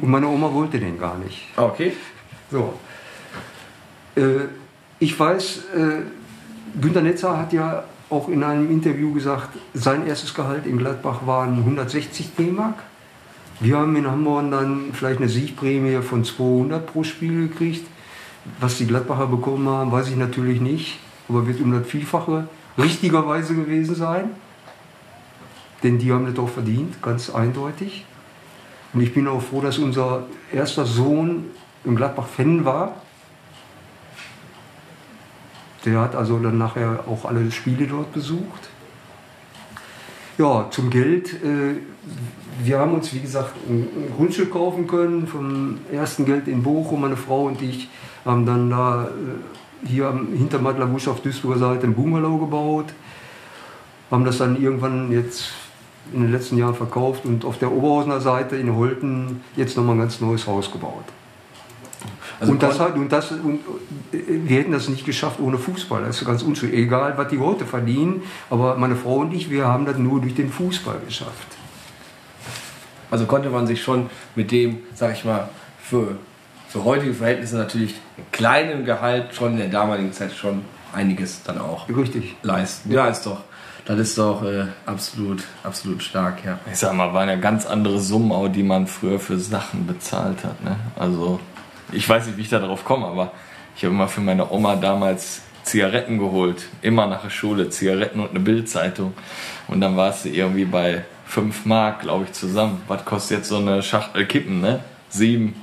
[0.03, 1.47] Und meine Oma wollte den gar nicht.
[1.57, 1.95] Okay.
[2.51, 2.75] So.
[4.21, 4.49] Äh,
[4.99, 10.67] ich weiß, äh, Günter Netzer hat ja auch in einem Interview gesagt, sein erstes Gehalt
[10.67, 12.75] in Gladbach waren 160 D-Mark.
[13.61, 17.87] Wir haben in Hamburg dann vielleicht eine Siegprämie von 200 pro Spiel gekriegt.
[18.59, 20.99] Was die Gladbacher bekommen haben, weiß ich natürlich nicht,
[21.29, 22.49] aber wird um das Vielfache
[22.79, 24.31] richtigerweise gewesen sein.
[25.83, 28.05] Denn die haben das auch verdient, ganz eindeutig.
[28.93, 31.45] Und ich bin auch froh, dass unser erster Sohn
[31.85, 32.97] im Gladbach-Fan war.
[35.85, 38.69] Der hat also dann nachher auch alle Spiele dort besucht.
[40.39, 41.35] Ja, zum Geld.
[41.35, 41.77] Äh,
[42.63, 47.03] wir haben uns, wie gesagt, ein Grundstück kaufen können vom ersten Geld in Bochum.
[47.03, 47.89] Meine Frau und ich
[48.25, 52.87] haben dann da äh, hier hinter Madlabusch auf Duisburger Seite ein Bungalow gebaut.
[54.11, 55.51] Haben das dann irgendwann jetzt
[56.13, 60.01] in den letzten Jahren verkauft und auf der Oberhausener Seite in Holten jetzt nochmal ein
[60.01, 61.05] ganz neues Haus gebaut.
[62.41, 63.61] Also und, das hat, und, das, und
[64.13, 66.03] wir hätten das nicht geschafft ohne Fußball.
[66.03, 66.79] Das ist ganz unschuldig.
[66.79, 68.23] Egal, was die heute verdienen.
[68.49, 71.49] Aber meine Frau und ich, wir haben das nur durch den Fußball geschafft.
[73.11, 75.51] Also konnte man sich schon mit dem, sag ich mal,
[75.83, 76.17] für,
[76.69, 77.95] für heutige Verhältnisse natürlich
[78.33, 80.63] kleinen Gehalt schon in der damaligen Zeit schon
[80.95, 82.37] einiges dann auch Richtig.
[82.43, 82.91] leisten.
[82.91, 83.43] Ja, ist doch.
[83.87, 86.59] Das ist doch äh, absolut, absolut stark, ja.
[86.71, 90.45] Ich sag mal, waren ja ganz andere Summen, auch, die man früher für Sachen bezahlt
[90.45, 90.63] hat.
[90.63, 90.77] Ne?
[90.97, 91.41] Also
[91.93, 93.33] ich weiß nicht, wie ich da drauf komme, aber
[93.77, 96.65] ich habe immer für meine Oma damals Zigaretten geholt.
[96.83, 97.69] Immer nach der Schule.
[97.71, 99.15] Zigaretten und eine Bildzeitung.
[99.69, 102.83] Und dann war es irgendwie bei 5 Mark, glaube ich, zusammen.
[102.89, 104.81] Was kostet jetzt so eine Schachtel Kippen, ne?
[105.11, 105.55] 7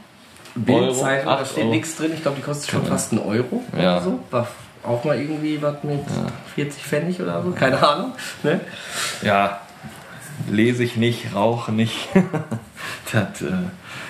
[0.56, 2.12] Bildzeitung, da steht nichts drin.
[2.14, 2.94] Ich glaube, die kostet schon genau.
[2.94, 3.98] fast einen Euro ja.
[3.98, 4.20] oder so.
[4.32, 4.48] War
[4.84, 6.32] auch mal irgendwie was mit ja.
[6.56, 7.52] 40 Pfennig oder so.
[7.52, 8.14] Keine Ahnung.
[8.44, 8.62] Ne?
[9.22, 9.62] Ja,
[10.50, 12.10] lese ich nicht, rauche nicht.
[13.12, 13.52] das, äh,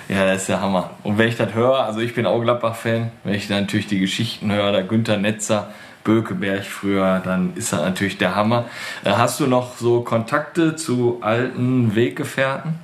[0.10, 0.92] ja, das ist der Hammer.
[1.04, 4.00] Und wenn ich das höre, also ich bin auch Gladbach-Fan, wenn ich dann natürlich die
[4.00, 5.72] Geschichten höre, der Günther Netzer,
[6.04, 8.66] Bökeberg früher, dann ist das natürlich der Hammer.
[9.04, 12.76] Äh, hast du noch so Kontakte zu alten Weggefährten?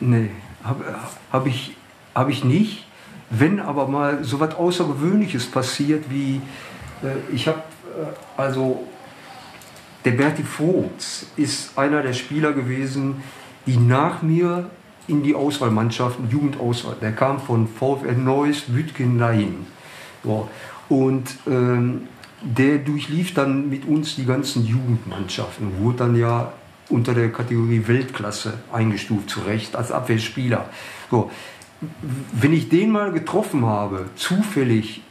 [0.00, 0.30] Nee,
[0.62, 0.84] habe
[1.32, 1.74] hab ich,
[2.14, 2.84] hab ich nicht.
[3.30, 6.42] Wenn aber mal so was Außergewöhnliches passiert, wie
[7.02, 8.86] äh, ich habe äh, also
[10.04, 13.22] der Berti Vogts ist einer der Spieler gewesen,
[13.66, 14.70] die nach mir
[15.06, 16.96] in die Auswahlmannschaften, Jugendauswahl.
[17.00, 19.66] Der kam von VfL Neuss, Wütgen dahin.
[20.88, 22.08] Und ähm,
[22.42, 26.52] der durchlief dann mit uns die ganzen Jugendmannschaften, wurde dann ja
[26.90, 30.68] unter der Kategorie Weltklasse eingestuft, zu Recht, als Abwehrspieler.
[31.10, 31.30] So.
[32.32, 35.02] Wenn ich den mal getroffen habe, zufällig,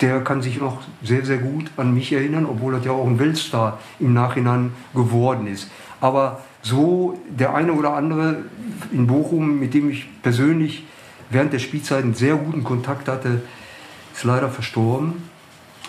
[0.00, 3.18] der kann sich noch sehr, sehr gut an mich erinnern, obwohl er ja auch ein
[3.18, 5.70] Weltstar im Nachhinein geworden ist.
[6.00, 8.38] Aber so der eine oder andere
[8.92, 10.84] in Bochum, mit dem ich persönlich
[11.30, 13.42] während der Spielzeit einen sehr guten Kontakt hatte,
[14.14, 15.28] ist leider verstorben.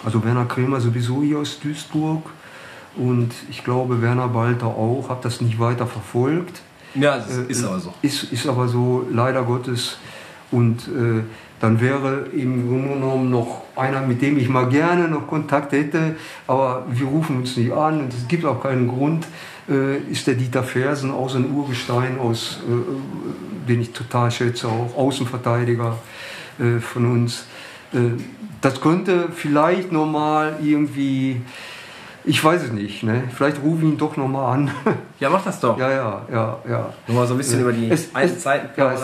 [0.05, 2.30] Also Werner Kremer sowieso hier aus Duisburg
[2.95, 6.62] und ich glaube Werner Balter auch, habe das nicht weiter verfolgt.
[6.95, 7.93] Ja, ist äh, aber so.
[8.01, 9.97] Ist, ist aber so, leider Gottes.
[10.51, 11.24] Und äh,
[11.60, 16.16] dann wäre im Grunde genommen noch einer, mit dem ich mal gerne noch Kontakt hätte,
[16.45, 19.26] aber wir rufen uns nicht an und es gibt auch keinen Grund
[19.70, 24.68] äh, ist der Dieter Fersen, auch so ein Urgestein, aus, äh, den ich total schätze,
[24.68, 25.97] auch Außenverteidiger
[26.60, 27.45] äh, von uns.
[27.93, 28.22] Äh,
[28.62, 31.41] das könnte vielleicht nochmal irgendwie,
[32.28, 33.24] ich weiß es nicht, ne?
[33.34, 34.72] vielleicht rufe ich ihn doch nochmal an.
[35.20, 35.80] Ja, mach das doch.
[35.80, 36.60] Ja, ja, ja.
[36.70, 36.94] ja.
[37.08, 39.02] Nochmal so ein bisschen über die es, alten Zeiten ja, es,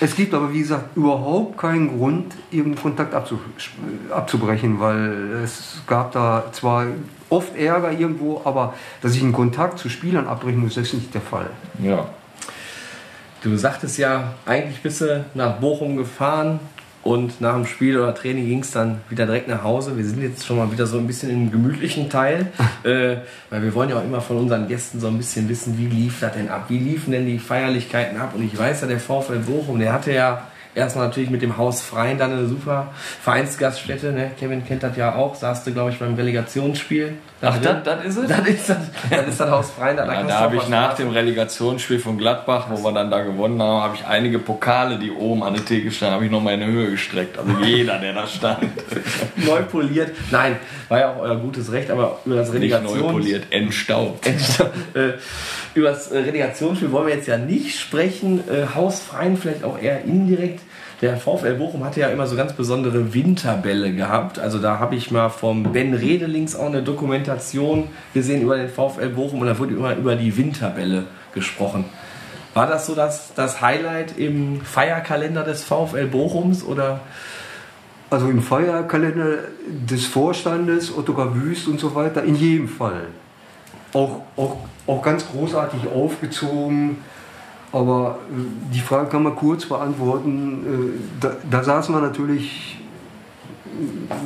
[0.00, 6.46] es, gibt aber, wie gesagt, überhaupt keinen Grund, ihren Kontakt abzubrechen, weil es gab da
[6.50, 6.86] zwar
[7.28, 11.14] oft Ärger irgendwo, aber dass ich einen Kontakt zu Spielern abbrechen muss, das ist nicht
[11.14, 11.50] der Fall.
[11.80, 12.08] Ja.
[13.44, 16.58] Du sagtest ja, eigentlich bist du nach Bochum gefahren
[17.02, 19.96] und nach dem Spiel oder Training ging es dann wieder direkt nach Hause.
[19.96, 22.52] Wir sind jetzt schon mal wieder so ein bisschen im gemütlichen Teil,
[22.84, 23.16] äh,
[23.50, 26.20] weil wir wollen ja auch immer von unseren Gästen so ein bisschen wissen, wie lief
[26.20, 26.66] das denn ab?
[26.68, 28.34] Wie liefen denn die Feierlichkeiten ab?
[28.36, 31.82] Und ich weiß ja, der VfL Bochum, der hatte ja erstmal natürlich mit dem Haus
[31.82, 32.88] Freien dann eine super
[33.22, 34.12] Vereinsgaststätte.
[34.12, 34.30] Ne?
[34.38, 35.34] Kevin kennt das ja auch.
[35.34, 37.14] Saß du, glaube ich, beim Relegationsspiel.
[37.44, 38.28] Ach, das, das ist es?
[38.28, 38.76] Das ist das,
[39.10, 39.96] das, ist das Haus Freien.
[39.96, 43.60] Da, ja, da habe ich nach dem Relegationsspiel von Gladbach, wo wir dann da gewonnen
[43.60, 46.60] haben, habe ich einige Pokale, die oben an der Theke standen, habe ich nochmal in
[46.60, 47.38] die Höhe gestreckt.
[47.38, 48.62] Also jeder, der da stand.
[49.36, 50.12] neu poliert.
[50.30, 50.56] Nein,
[50.88, 53.02] war ja auch euer gutes Recht, aber über das Relegationsspiel.
[53.02, 54.26] Neu poliert, entstaubt.
[54.26, 54.72] entstaubt.
[54.94, 55.14] Äh,
[55.74, 58.44] über das Relegationsspiel wollen wir jetzt ja nicht sprechen.
[58.48, 60.61] Äh, Haus Freien vielleicht auch eher indirekt
[61.02, 64.38] der VfL Bochum hatte ja immer so ganz besondere Winterbälle gehabt.
[64.38, 69.08] Also da habe ich mal vom Ben Redelings auch eine Dokumentation gesehen über den VfL
[69.08, 71.84] Bochum und da wurde immer über die Winterbälle gesprochen.
[72.54, 77.00] War das so das, das Highlight im Feierkalender des VfL Bochums oder?
[78.08, 83.06] Also im Feierkalender des Vorstandes, Ottokar Wüst und so weiter, in jedem Fall.
[83.94, 86.98] auch, auch, auch ganz großartig aufgezogen.
[87.72, 90.64] Aber äh, die Frage kann man kurz beantworten.
[90.66, 92.78] Äh, da, da saß man natürlich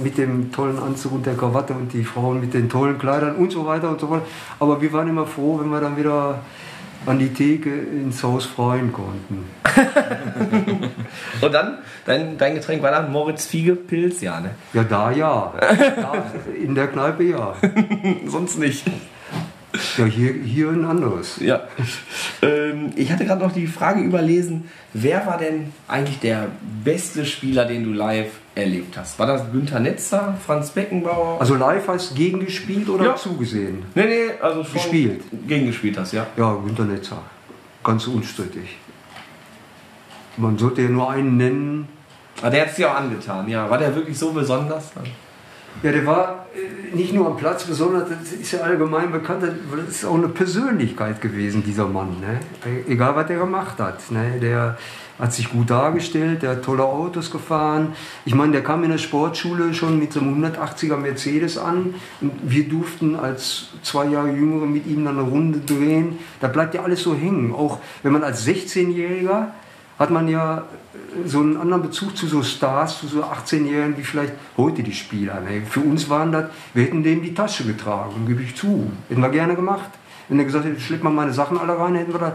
[0.03, 3.53] mit dem tollen Anzug und der Krawatte und die Frauen mit den tollen Kleidern und
[3.53, 4.27] so weiter und so fort.
[4.59, 6.41] Aber wir waren immer froh, wenn wir dann wieder
[7.07, 9.45] an die Theke ins Haus freuen konnten.
[11.41, 14.51] Und dann, dein, dein Getränk war dann Moritz Fiege Pilz, ja, ne?
[14.73, 15.53] Ja, da ja.
[15.61, 16.25] Da,
[16.61, 17.55] in der Kneipe ja.
[18.27, 18.85] Sonst nicht.
[19.99, 21.39] Ja, hier, hier ein anderes.
[21.41, 21.63] Ja.
[22.43, 26.49] Ähm, ich hatte gerade noch die Frage überlesen, wer war denn eigentlich der
[26.85, 29.19] beste Spieler, den du live erlebt hast?
[29.19, 31.41] War das Günther Netzer, Franz Beckenbauer?
[31.41, 33.17] Also live heißt gegengespielt oder Ja.
[33.17, 33.83] zugesehen?
[33.95, 35.23] nee, nee, also schon Gespielt.
[35.47, 36.27] Gegengespielt hast, ja.
[36.37, 37.23] Ja, Günter Netzer.
[37.85, 38.77] Ganz unstrittig.
[40.37, 41.89] Man sollte ja nur einen nennen.
[42.41, 43.69] Aber der hat es dir auch angetan, ja.
[43.71, 44.91] War der wirklich so besonders?
[45.83, 49.89] Ja, der war äh, nicht nur am Platz besonders, das ist ja allgemein bekannt, das
[49.89, 52.17] ist auch eine Persönlichkeit gewesen, dieser Mann.
[52.21, 52.41] Ne?
[52.89, 54.11] Egal, was der gemacht hat.
[54.11, 54.39] Ne?
[54.41, 54.79] Der
[55.19, 57.95] hat sich gut dargestellt, der hat tolle Autos gefahren.
[58.25, 62.33] Ich meine, der kam in der Sportschule schon mit so einem 180er Mercedes an und
[62.43, 66.19] wir durften als zwei Jahre Jüngere mit ihm dann eine Runde drehen.
[66.41, 67.55] Da bleibt ja alles so hängen.
[67.55, 69.49] Auch wenn man als 16-Jähriger
[69.99, 74.03] hat man ja äh, so einen anderen Bezug zu so Stars, zu so 18-Jährigen wie
[74.03, 75.41] vielleicht heute die Spieler.
[75.41, 75.63] Ne?
[75.69, 78.91] Für uns waren das, wir hätten dem die Tasche getragen, gebe ich zu.
[79.09, 79.91] Hätten wir gerne gemacht.
[80.29, 82.33] Wenn er gesagt hätte, schlepp mal meine Sachen alle rein, hätten wir, dann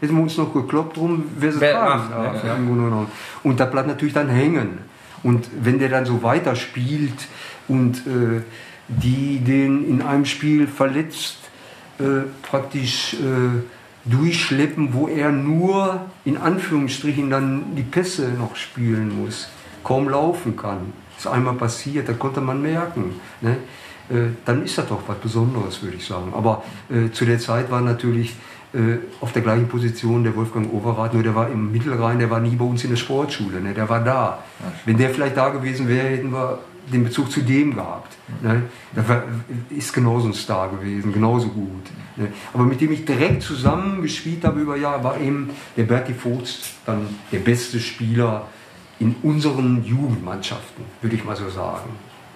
[0.00, 2.44] hätten wir uns noch gekloppt drum, wer sie tragen macht, darf.
[2.44, 2.56] ja.
[2.56, 3.06] Ja.
[3.42, 4.78] Und das bleibt natürlich dann hängen.
[5.24, 7.26] Und wenn der dann so weiterspielt
[7.66, 8.42] und äh,
[8.86, 11.38] die den in einem Spiel verletzt,
[11.98, 13.16] äh, praktisch äh,
[14.06, 19.48] durchschleppen, wo er nur in Anführungsstrichen dann die Pässe noch spielen muss,
[19.82, 20.92] kaum laufen kann.
[21.16, 23.20] Das ist einmal passiert, da konnte man merken.
[23.40, 23.56] Ne?
[24.08, 26.32] Äh, dann ist das doch was Besonderes, würde ich sagen.
[26.34, 28.34] Aber äh, zu der Zeit war natürlich
[28.72, 32.40] äh, auf der gleichen Position der Wolfgang Overath, nur der war im Mittelrhein, der war
[32.40, 33.74] nie bei uns in der Sportschule, ne?
[33.74, 34.44] der war da.
[34.84, 36.58] Wenn der vielleicht da gewesen wäre, hätten wir
[36.92, 38.16] den Bezug zu dem gehabt.
[38.42, 38.62] Ne?
[38.94, 39.22] Der war,
[39.70, 41.84] ist genauso ein Star gewesen, genauso gut.
[42.16, 42.28] Ne?
[42.52, 46.58] Aber mit dem ich direkt zusammen gespielt habe über Jahre, war eben der Berti Vogt
[46.84, 48.46] dann der beste Spieler
[48.98, 51.90] in unseren Jugendmannschaften, würde ich mal so sagen.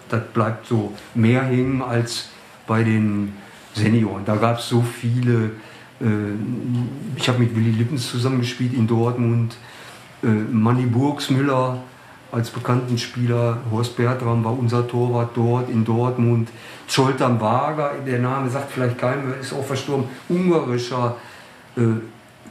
[0.08, 2.28] Das bleibt so mehr hängen als
[2.66, 3.32] bei den
[3.74, 4.24] Senioren.
[4.24, 5.52] Da gab es so viele.
[6.00, 6.06] Äh,
[7.16, 9.56] ich habe mit Willy Lippens zusammengespielt in Dortmund.
[10.22, 11.82] Äh, Manny Burgsmüller
[12.32, 13.58] als bekannten Spieler.
[13.70, 16.48] Horst Bertram war unser Torwart dort in Dortmund.
[16.86, 20.04] Zoltan Wager, der Name sagt vielleicht keinem, ist auch verstorben.
[20.28, 21.16] Ungarischer
[21.76, 21.82] äh,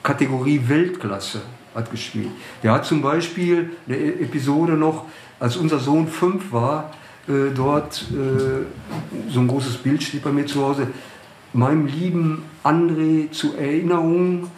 [0.04, 1.42] Kategorie Weltklasse
[1.76, 2.30] hat gespielt.
[2.64, 5.06] Der hat zum Beispiel eine E- Episode noch,
[5.40, 6.92] als unser Sohn fünf war,
[7.28, 10.88] äh, dort äh, so ein großes Bild steht bei mir zu Hause.
[11.54, 14.50] Meinem lieben André zur Erinnerung,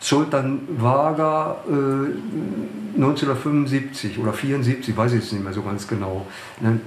[0.00, 6.26] Zoltan Wager äh, 1975 oder 74, weiß ich jetzt nicht mehr so ganz genau.
[6.60, 6.80] Ne?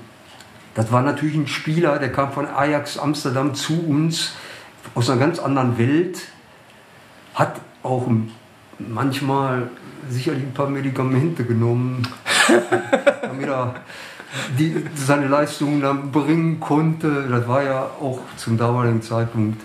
[0.74, 4.34] Das war natürlich ein Spieler, der kam von Ajax Amsterdam zu uns
[4.96, 6.22] aus einer ganz anderen Welt,
[7.36, 8.10] hat auch
[8.80, 9.70] manchmal
[10.10, 12.08] sicherlich ein paar Medikamente genommen,
[13.22, 13.76] damit er
[14.58, 17.28] die, seine Leistungen dann bringen konnte.
[17.30, 19.62] Das war ja auch zum damaligen Zeitpunkt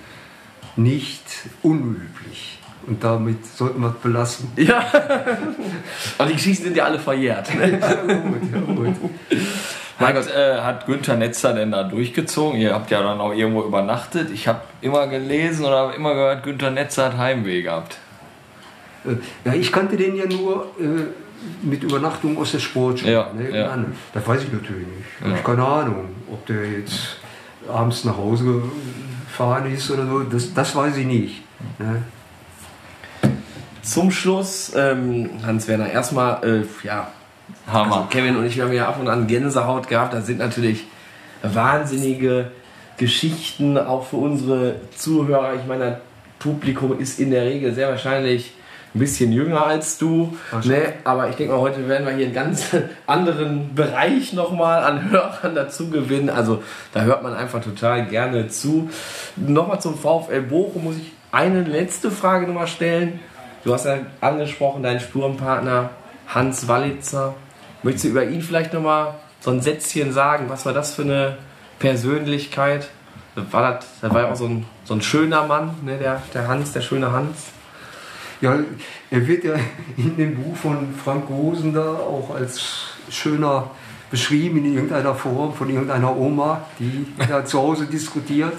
[0.77, 1.25] nicht
[1.63, 2.58] unüblich.
[2.89, 4.51] Und damit sollten wir es belassen.
[4.57, 4.83] Ja.
[6.17, 7.55] Aber die Geschichten sind ja alle verjährt.
[7.55, 7.79] Ne?
[7.79, 8.97] Ja, gut, ja, gut.
[10.01, 12.61] Mein Hat, äh, hat Günther Netzer denn da durchgezogen?
[12.61, 14.31] Ihr habt ja dann auch irgendwo übernachtet.
[14.31, 17.99] Ich habe immer gelesen oder habe immer gehört, Günther Netzer hat Heimweh gehabt.
[19.05, 23.13] Äh, Ja, ich kannte den ja nur äh, mit Übernachtung aus der Sportschule.
[23.13, 23.51] Ja, ne?
[23.57, 23.77] ja.
[24.15, 25.09] Das weiß ich natürlich nicht.
[25.25, 25.35] Ja.
[25.35, 27.17] Ich keine Ahnung, ob der jetzt
[27.69, 28.63] abends nach Hause
[29.29, 30.21] gefahren ist oder so.
[30.21, 31.43] Das, das weiß ich nicht.
[31.79, 32.03] Ne?
[33.89, 37.09] Zum Schluss, ähm, Hans-Werner, erstmal, äh, ja,
[37.67, 38.09] also Hammer.
[38.11, 40.13] Kevin und ich, haben ja ab und an Gänsehaut gehabt.
[40.13, 40.85] Das sind natürlich
[41.43, 42.51] wahnsinnige
[42.99, 45.55] Geschichten, auch für unsere Zuhörer.
[45.55, 45.99] Ich meine, das
[46.39, 48.53] Publikum ist in der Regel sehr wahrscheinlich
[48.95, 50.37] ein bisschen jünger als du.
[50.65, 50.95] Ne?
[51.05, 52.67] Aber ich denke mal, heute werden wir hier einen ganz
[53.07, 56.31] anderen Bereich nochmal an Hörern dazu gewinnen.
[56.31, 56.63] Also
[56.93, 58.91] da hört man einfach total gerne zu.
[59.37, 63.21] Nochmal zum VfL Bochum muss ich eine letzte Frage nochmal stellen.
[63.65, 65.91] Du hast ja angesprochen, deinen Spurenpartner
[66.29, 67.35] Hans Wallitzer.
[67.83, 70.47] Möchtest du über ihn vielleicht nochmal so ein Sätzchen sagen?
[70.49, 71.39] Was war das für eine
[71.79, 72.89] Persönlichkeit?
[73.35, 75.99] War das, das war ja auch so ein, so ein schöner Mann, ne?
[75.99, 77.47] der, der Hans, der schöne Hans.
[78.41, 78.57] Ja,
[79.11, 79.55] er wird ja
[79.97, 83.71] in dem Buch von Frank Rosen da auch als schöner
[84.11, 88.55] beschrieben in irgendeiner Form von irgendeiner Oma, die da zu Hause diskutiert.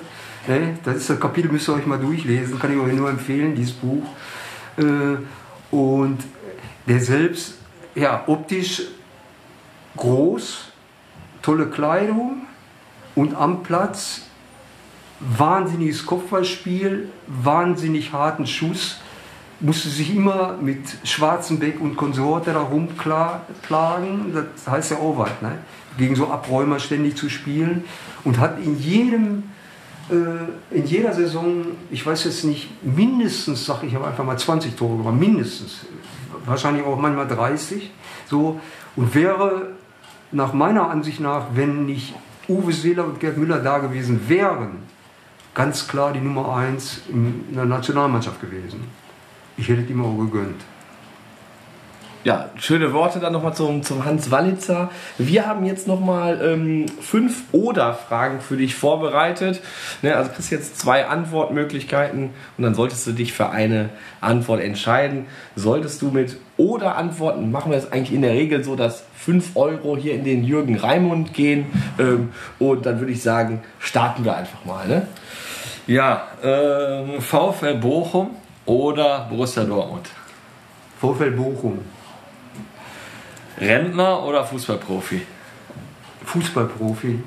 [0.48, 0.78] Ne?
[0.84, 3.74] Das ist das Kapitel, müsst ihr euch mal durchlesen, kann ich euch nur empfehlen, dieses
[3.74, 4.04] Buch.
[4.80, 5.18] Äh,
[5.76, 6.18] und
[6.88, 7.56] der selbst,
[7.94, 8.84] ja, optisch
[9.96, 10.72] groß,
[11.42, 12.48] tolle Kleidung
[13.16, 14.22] und am Platz
[15.20, 19.02] wahnsinniges Kopfballspiel, wahnsinnig harten Schuss,
[19.60, 25.58] musste sich immer mit Schwarzenbeck und Konsorte da rumplagen, das heißt ja auch was, ne?
[25.98, 27.84] gegen so Abräumer ständig zu spielen.
[28.24, 29.44] Und hat in jedem
[30.10, 34.98] in jeder Saison, ich weiß jetzt nicht, mindestens, sag ich, habe einfach mal 20 Tore
[34.98, 35.86] gemacht, mindestens,
[36.46, 37.92] wahrscheinlich auch manchmal 30,
[38.28, 38.60] so
[38.96, 39.72] und wäre
[40.32, 42.14] nach meiner Ansicht nach, wenn nicht
[42.48, 44.78] Uwe Seeler und Gerd Müller da gewesen wären,
[45.54, 48.86] ganz klar die Nummer 1 in der Nationalmannschaft gewesen.
[49.58, 50.62] Ich hätte ihm auch gegönnt.
[52.30, 54.92] Ja, schöne Worte dann nochmal zum, zum Hans Wallitzer.
[55.18, 59.62] Wir haben jetzt nochmal ähm, fünf Oder-Fragen für dich vorbereitet.
[60.04, 63.90] Ne, also kriegst jetzt zwei Antwortmöglichkeiten und dann solltest du dich für eine
[64.22, 65.26] Antwort entscheiden.
[65.56, 69.56] Solltest du mit Oder antworten, machen wir es eigentlich in der Regel so, dass 5
[69.56, 71.66] Euro hier in den Jürgen Raimund gehen.
[71.98, 74.88] Ähm, und dann würde ich sagen, starten wir einfach mal.
[74.88, 75.08] Ne?
[75.88, 78.36] Ja, äh, VfL Bochum
[78.68, 80.08] oder Borussia Dortmund?
[81.02, 81.80] VfL Bochum.
[83.60, 85.22] Rentner oder Fußballprofi?
[86.26, 87.20] Fußballprofi.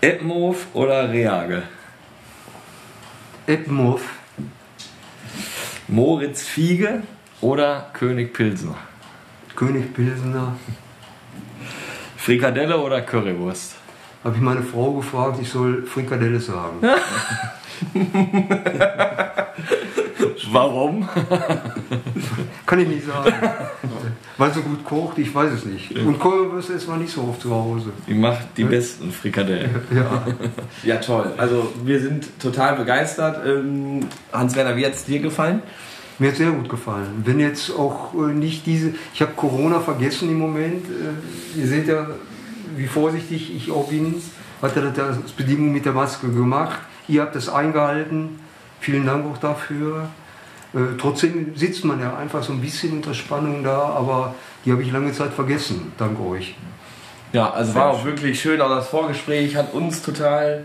[0.00, 1.62] Eppenhof oder Reage?
[3.46, 4.02] Eppenhof.
[5.86, 7.02] Moritz Fiege
[7.40, 8.76] oder König Pilsner?
[9.54, 10.56] König Pilsener.
[12.16, 13.76] Frikadelle oder Currywurst?
[14.24, 16.80] Habe ich meine Frau gefragt, ich soll Frikadelle sagen.
[20.52, 21.08] Warum?
[22.66, 23.32] Kann ich nicht sagen.
[24.36, 25.96] Weil sie gut kocht, ich weiß es nicht.
[25.96, 27.90] Und Currywürste ist man nicht so oft zu Hause.
[28.06, 29.70] Die macht die besten Frikadellen.
[29.94, 30.26] Ja.
[30.84, 31.32] Ja, toll.
[31.36, 33.44] Also wir sind total begeistert.
[33.46, 35.62] Ähm, Hans-Werner, wie hat es dir gefallen?
[36.18, 37.22] Mir hat sehr gut gefallen.
[37.24, 38.94] Wenn jetzt auch äh, nicht diese.
[39.14, 40.84] Ich habe Corona vergessen im Moment.
[40.86, 42.06] Äh, ihr seht ja,
[42.76, 44.14] wie vorsichtig ich auch bin.
[44.60, 46.80] Hatte das als Bedingung mit der Maske gemacht.
[47.06, 48.40] Ihr habt das eingehalten.
[48.80, 50.08] Vielen Dank auch dafür.
[50.74, 54.82] Äh, trotzdem sitzt man ja einfach so ein bisschen unter Spannung da, aber die habe
[54.82, 56.54] ich lange Zeit vergessen, dank euch.
[57.32, 58.60] Ja, also war auch wirklich schön.
[58.60, 60.64] Auch das Vorgespräch hat uns total,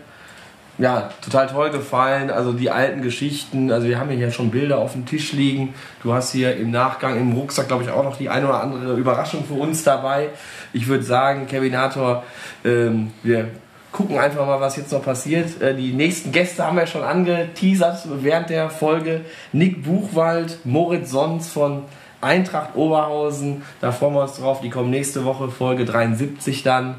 [0.77, 2.29] ja, total toll gefallen.
[2.29, 3.71] Also die alten Geschichten.
[3.71, 5.73] Also wir haben hier ja schon Bilder auf dem Tisch liegen.
[6.03, 8.95] Du hast hier im Nachgang im Rucksack, glaube ich, auch noch die eine oder andere
[8.95, 10.29] Überraschung für uns dabei.
[10.71, 12.23] Ich würde sagen, Kevinator,
[12.63, 13.49] ähm, wir
[13.93, 15.61] gucken einfach mal, was jetzt noch passiert.
[15.61, 19.21] Äh, die nächsten Gäste haben wir schon angeteasert während der Folge.
[19.53, 21.83] Nick Buchwald, Moritz Sons von
[22.19, 23.63] Eintracht Oberhausen.
[23.79, 24.61] Da freuen wir uns drauf.
[24.61, 26.95] Die kommen nächste Woche, Folge 73 dann.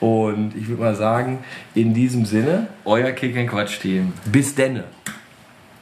[0.00, 1.40] Und ich würde mal sagen,
[1.74, 4.12] in diesem Sinne, Euer Kick and Quatsch Team.
[4.26, 4.84] bis denne.